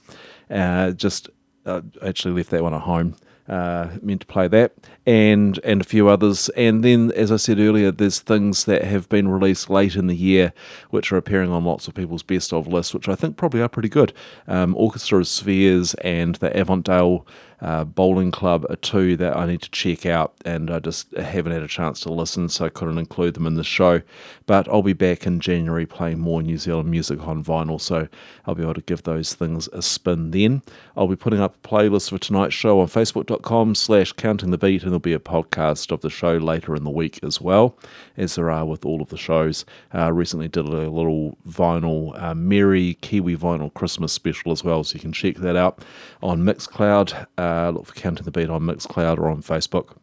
Uh, 0.50 0.90
just 0.90 1.30
uh, 1.64 1.80
actually 2.04 2.34
left 2.34 2.50
that 2.50 2.62
one 2.62 2.74
at 2.74 2.82
home. 2.82 3.16
Uh, 3.50 3.98
meant 4.00 4.20
to 4.20 4.26
play 4.28 4.46
that 4.46 4.72
and 5.06 5.58
and 5.64 5.80
a 5.80 5.84
few 5.84 6.06
others. 6.06 6.50
And 6.50 6.84
then 6.84 7.10
as 7.16 7.32
I 7.32 7.36
said 7.36 7.58
earlier 7.58 7.90
there's 7.90 8.20
things 8.20 8.64
that 8.66 8.84
have 8.84 9.08
been 9.08 9.26
released 9.26 9.68
late 9.68 9.96
in 9.96 10.06
the 10.06 10.14
year 10.14 10.52
which 10.90 11.10
are 11.10 11.16
appearing 11.16 11.50
on 11.50 11.64
lots 11.64 11.88
of 11.88 11.94
people's 11.94 12.22
best 12.22 12.52
of 12.52 12.68
lists 12.68 12.94
which 12.94 13.08
I 13.08 13.16
think 13.16 13.36
probably 13.36 13.60
are 13.60 13.68
pretty 13.68 13.88
good. 13.88 14.12
Um, 14.46 14.76
Orchestra 14.76 15.18
of 15.18 15.26
Spheres 15.26 15.94
and 15.94 16.36
the 16.36 16.56
Avondale 16.56 17.26
uh, 17.60 17.84
Bowling 17.84 18.30
Club 18.30 18.64
are 18.70 18.76
two 18.76 19.16
that 19.16 19.36
I 19.36 19.46
need 19.46 19.62
to 19.62 19.70
check 19.70 20.06
out, 20.06 20.34
and 20.44 20.70
I 20.70 20.78
just 20.78 21.12
haven't 21.12 21.52
had 21.52 21.62
a 21.62 21.68
chance 21.68 22.00
to 22.00 22.12
listen, 22.12 22.48
so 22.48 22.64
I 22.64 22.68
couldn't 22.70 22.98
include 22.98 23.34
them 23.34 23.46
in 23.46 23.54
the 23.54 23.64
show. 23.64 24.00
But 24.46 24.68
I'll 24.68 24.82
be 24.82 24.94
back 24.94 25.26
in 25.26 25.40
January 25.40 25.86
playing 25.86 26.20
more 26.20 26.42
New 26.42 26.58
Zealand 26.58 26.90
music 26.90 27.20
on 27.26 27.44
vinyl, 27.44 27.80
so 27.80 28.08
I'll 28.46 28.54
be 28.54 28.62
able 28.62 28.74
to 28.74 28.80
give 28.80 29.02
those 29.02 29.34
things 29.34 29.68
a 29.72 29.82
spin 29.82 30.30
then. 30.30 30.62
I'll 30.96 31.08
be 31.08 31.16
putting 31.16 31.40
up 31.40 31.56
a 31.56 31.68
playlist 31.68 32.10
for 32.10 32.18
tonight's 32.18 32.54
show 32.54 32.80
on 32.80 32.86
facebook.com 32.86 33.74
slash 33.74 34.12
counting 34.12 34.50
the 34.50 34.58
beat, 34.58 34.82
and 34.82 34.92
there'll 34.92 35.00
be 35.00 35.12
a 35.12 35.18
podcast 35.18 35.92
of 35.92 36.00
the 36.00 36.10
show 36.10 36.36
later 36.36 36.74
in 36.74 36.84
the 36.84 36.90
week 36.90 37.20
as 37.22 37.40
well, 37.40 37.76
as 38.16 38.36
there 38.36 38.50
are 38.50 38.64
with 38.64 38.84
all 38.84 39.02
of 39.02 39.10
the 39.10 39.18
shows. 39.18 39.64
Uh, 39.94 40.10
recently 40.12 40.48
did 40.48 40.64
a 40.64 40.90
little 40.90 41.36
vinyl, 41.48 42.20
uh, 42.20 42.34
Merry 42.34 42.94
Kiwi 43.02 43.36
Vinyl 43.36 43.72
Christmas 43.74 44.12
special 44.12 44.52
as 44.52 44.64
well, 44.64 44.82
so 44.82 44.94
you 44.94 45.00
can 45.00 45.12
check 45.12 45.36
that 45.36 45.56
out 45.56 45.84
on 46.22 46.40
Mixcloud. 46.40 47.26
Uh, 47.36 47.49
look 47.70 47.86
for 47.86 47.94
Counting 47.94 48.24
the 48.24 48.30
Beat 48.30 48.48
on 48.48 48.62
Mixcloud 48.62 49.18
or 49.18 49.28
on 49.28 49.42
Facebook. 49.42 49.96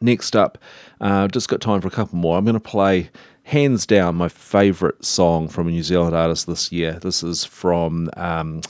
Next 0.00 0.34
up, 0.34 0.58
uh, 1.00 1.28
just 1.28 1.48
got 1.48 1.60
time 1.60 1.80
for 1.80 1.88
a 1.88 1.90
couple 1.90 2.16
more. 2.16 2.38
I'm 2.38 2.44
going 2.44 2.54
to 2.54 2.60
play 2.60 3.10
hands 3.44 3.86
down 3.86 4.14
my 4.14 4.28
favourite 4.28 5.04
song 5.04 5.48
from 5.48 5.68
a 5.68 5.70
New 5.70 5.82
Zealand 5.82 6.14
artist 6.14 6.46
this 6.46 6.72
year. 6.72 6.98
This 7.02 7.22
is 7.22 7.44
from 7.44 8.08
um, 8.16 8.62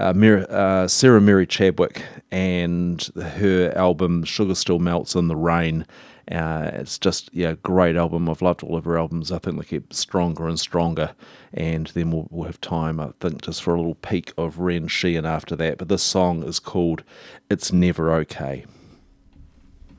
uh, 0.00 0.12
uh, 0.12 0.88
Sarah 0.88 1.20
Mary 1.20 1.46
Chadwick 1.46 2.04
and 2.30 3.02
her 3.20 3.72
album 3.76 4.24
Sugar 4.24 4.54
Still 4.54 4.78
Melts 4.78 5.14
in 5.14 5.28
the 5.28 5.36
Rain. 5.36 5.86
Uh, 6.30 6.70
it's 6.74 6.98
just 6.98 7.30
yeah, 7.32 7.54
great 7.62 7.96
album. 7.96 8.28
I've 8.28 8.42
loved 8.42 8.62
all 8.62 8.76
of 8.76 8.84
her 8.84 8.98
albums. 8.98 9.30
I 9.30 9.38
think 9.38 9.58
they 9.58 9.64
keep 9.64 9.92
stronger 9.92 10.48
and 10.48 10.58
stronger. 10.58 11.14
And 11.52 11.86
then 11.88 12.10
we'll, 12.10 12.26
we'll 12.30 12.46
have 12.46 12.60
time, 12.60 12.98
I 12.98 13.12
think, 13.20 13.42
just 13.42 13.62
for 13.62 13.74
a 13.74 13.78
little 13.78 13.94
peek 13.96 14.32
of 14.36 14.56
Rian 14.56 14.88
Sheehan 14.88 15.26
after 15.26 15.54
that. 15.56 15.78
But 15.78 15.88
this 15.88 16.02
song 16.02 16.42
is 16.42 16.58
called 16.58 17.02
"It's 17.50 17.72
Never 17.72 18.12
Okay." 18.14 18.64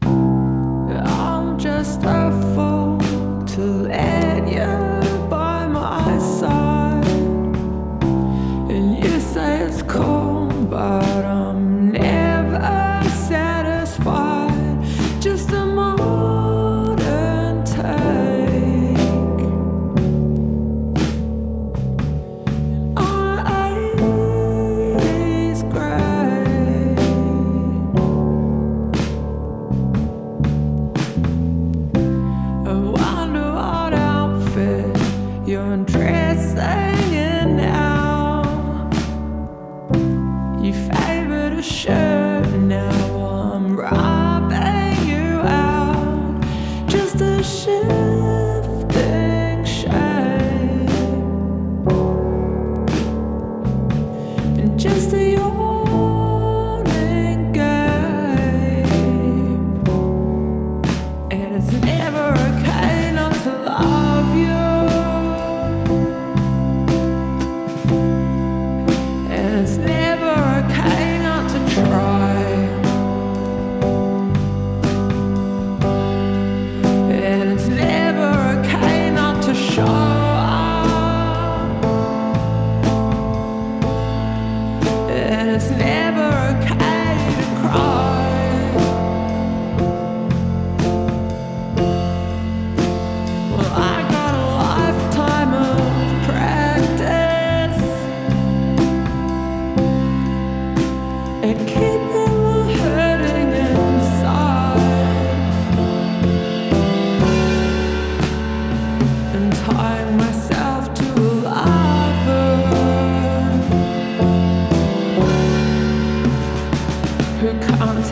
I'm 0.02 1.58
just 1.60 2.02
a 2.04 2.32
fool 2.56 3.00
to 3.46 3.86
you 4.52 4.85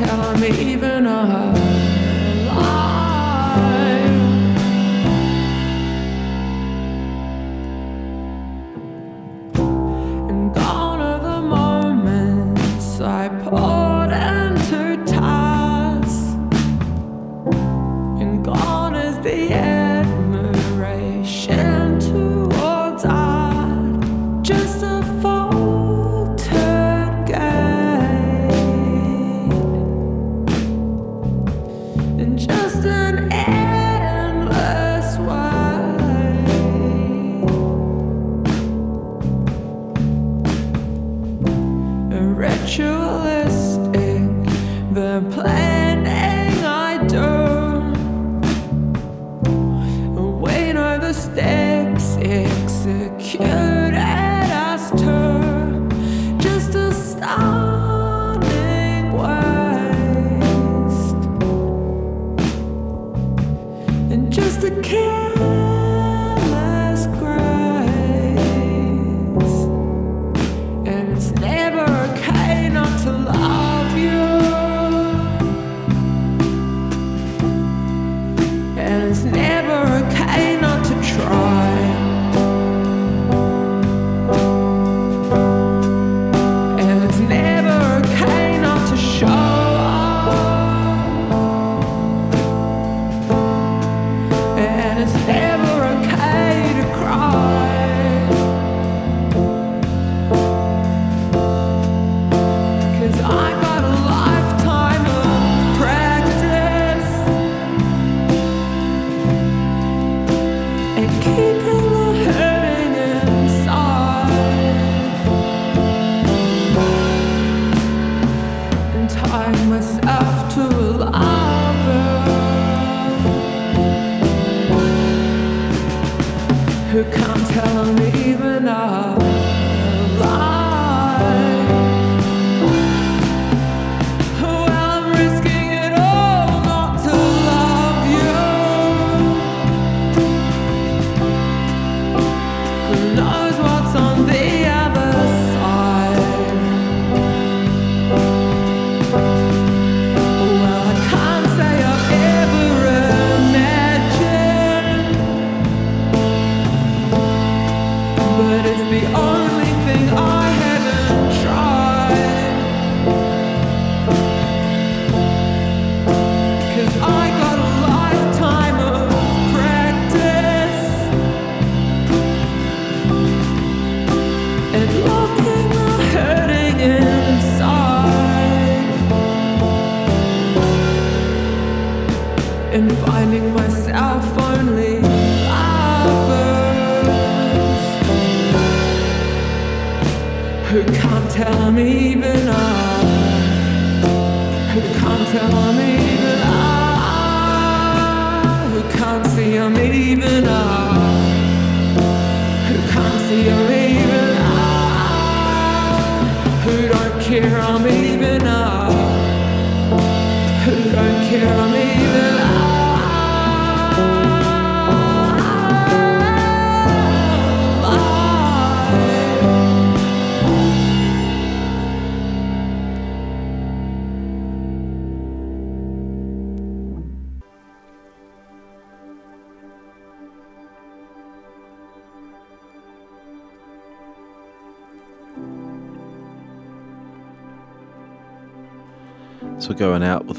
tell 0.05 0.21
I'm 0.21 0.43
even 0.43 0.92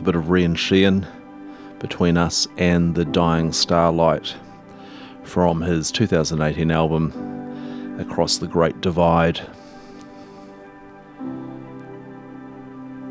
bit 0.05 0.15
of 0.17 0.25
Rian 0.25 0.57
Sheehan 0.57 1.07
between 1.79 2.19
us 2.19 2.47
and 2.59 2.95
the 2.95 3.07
Dying 3.07 3.53
Starlight 3.53 4.35
from 5.23 5.63
his 5.63 5.91
2018 5.91 6.71
album 6.71 7.97
Across 7.99 8.39
the 8.39 8.47
Great 8.47 8.81
Divide. 8.83 9.41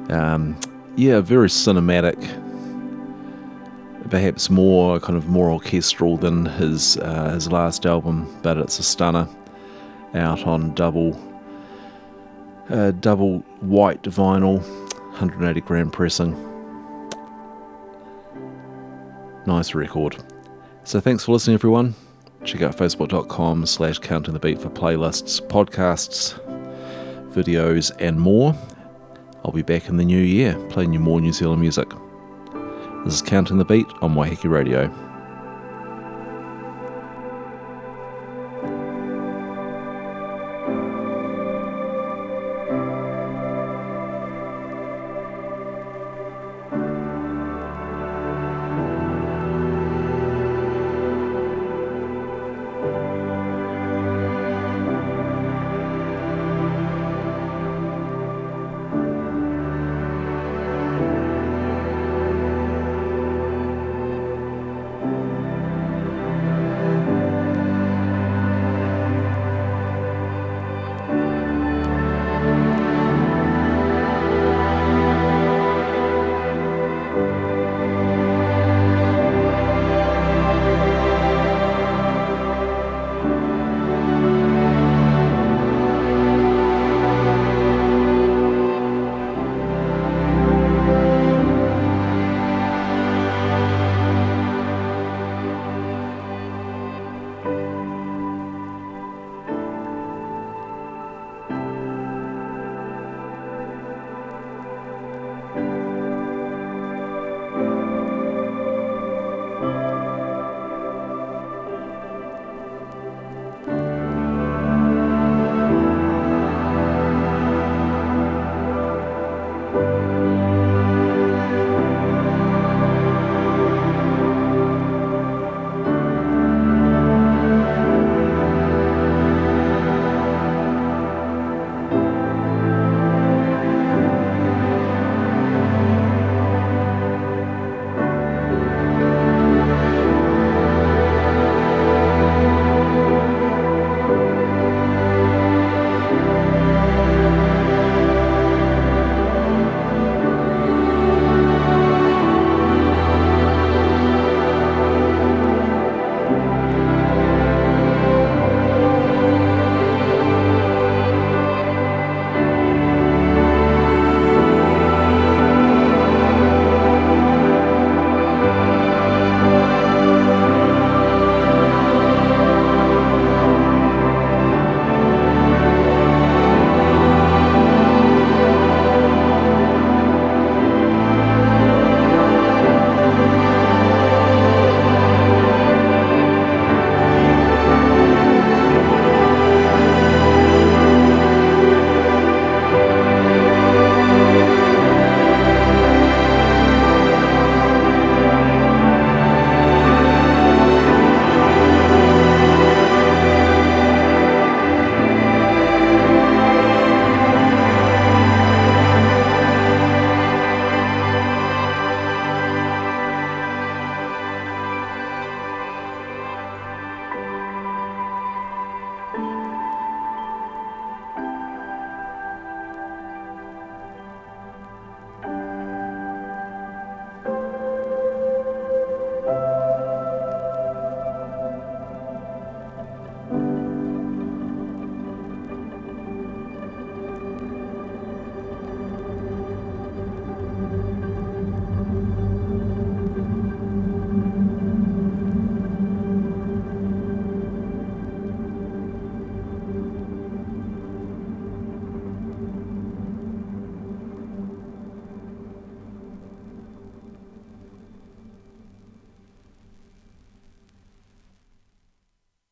Um, 0.10 0.60
yeah, 0.96 1.20
very 1.22 1.48
cinematic, 1.48 2.20
perhaps 4.12 4.52
more 4.52 5.00
kind 5.00 5.18
of 5.18 5.28
more 5.28 5.50
orchestral 5.50 6.18
than 6.18 6.46
his 6.46 6.98
uh, 6.98 7.32
his 7.34 7.52
last 7.52 7.88
album, 7.88 8.32
but 8.44 8.58
it's 8.58 8.78
a 8.78 8.84
stunner. 8.84 9.28
Out 10.14 10.46
on 10.46 10.76
double 10.76 11.20
uh, 12.70 12.92
double 12.92 13.40
white 13.62 14.04
vinyl, 14.04 14.62
180 15.14 15.62
gram 15.62 15.90
pressing. 15.90 16.53
Nice 19.46 19.76
record. 19.76 20.18
So 20.84 21.00
thanks 21.00 21.26
for 21.26 21.34
listening, 21.34 21.56
everyone. 21.56 21.96
Check 22.44 22.62
out 22.62 22.76
facebook.com 22.76 23.66
slash 23.66 24.00
counting 24.00 24.34
the 24.34 24.40
beat 24.40 24.60
for 24.60 24.70
playlists, 24.70 25.46
podcasts, 25.48 26.40
videos, 27.34 27.92
and 28.00 28.20
more. 28.20 28.56
I'll 29.46 29.52
be 29.52 29.62
back 29.62 29.90
in 29.90 29.98
the 29.98 30.06
new 30.06 30.22
year 30.22 30.56
playing 30.70 30.94
you 30.94 31.00
more 31.00 31.20
New 31.20 31.34
Zealand 31.34 31.62
music. 31.62 31.90
This 33.06 33.16
is 33.16 33.22
Counting 33.22 33.58
the 33.58 33.66
Beat 33.66 33.88
on 34.02 34.16
Waiheke 34.16 34.50
Radio. 34.50 34.90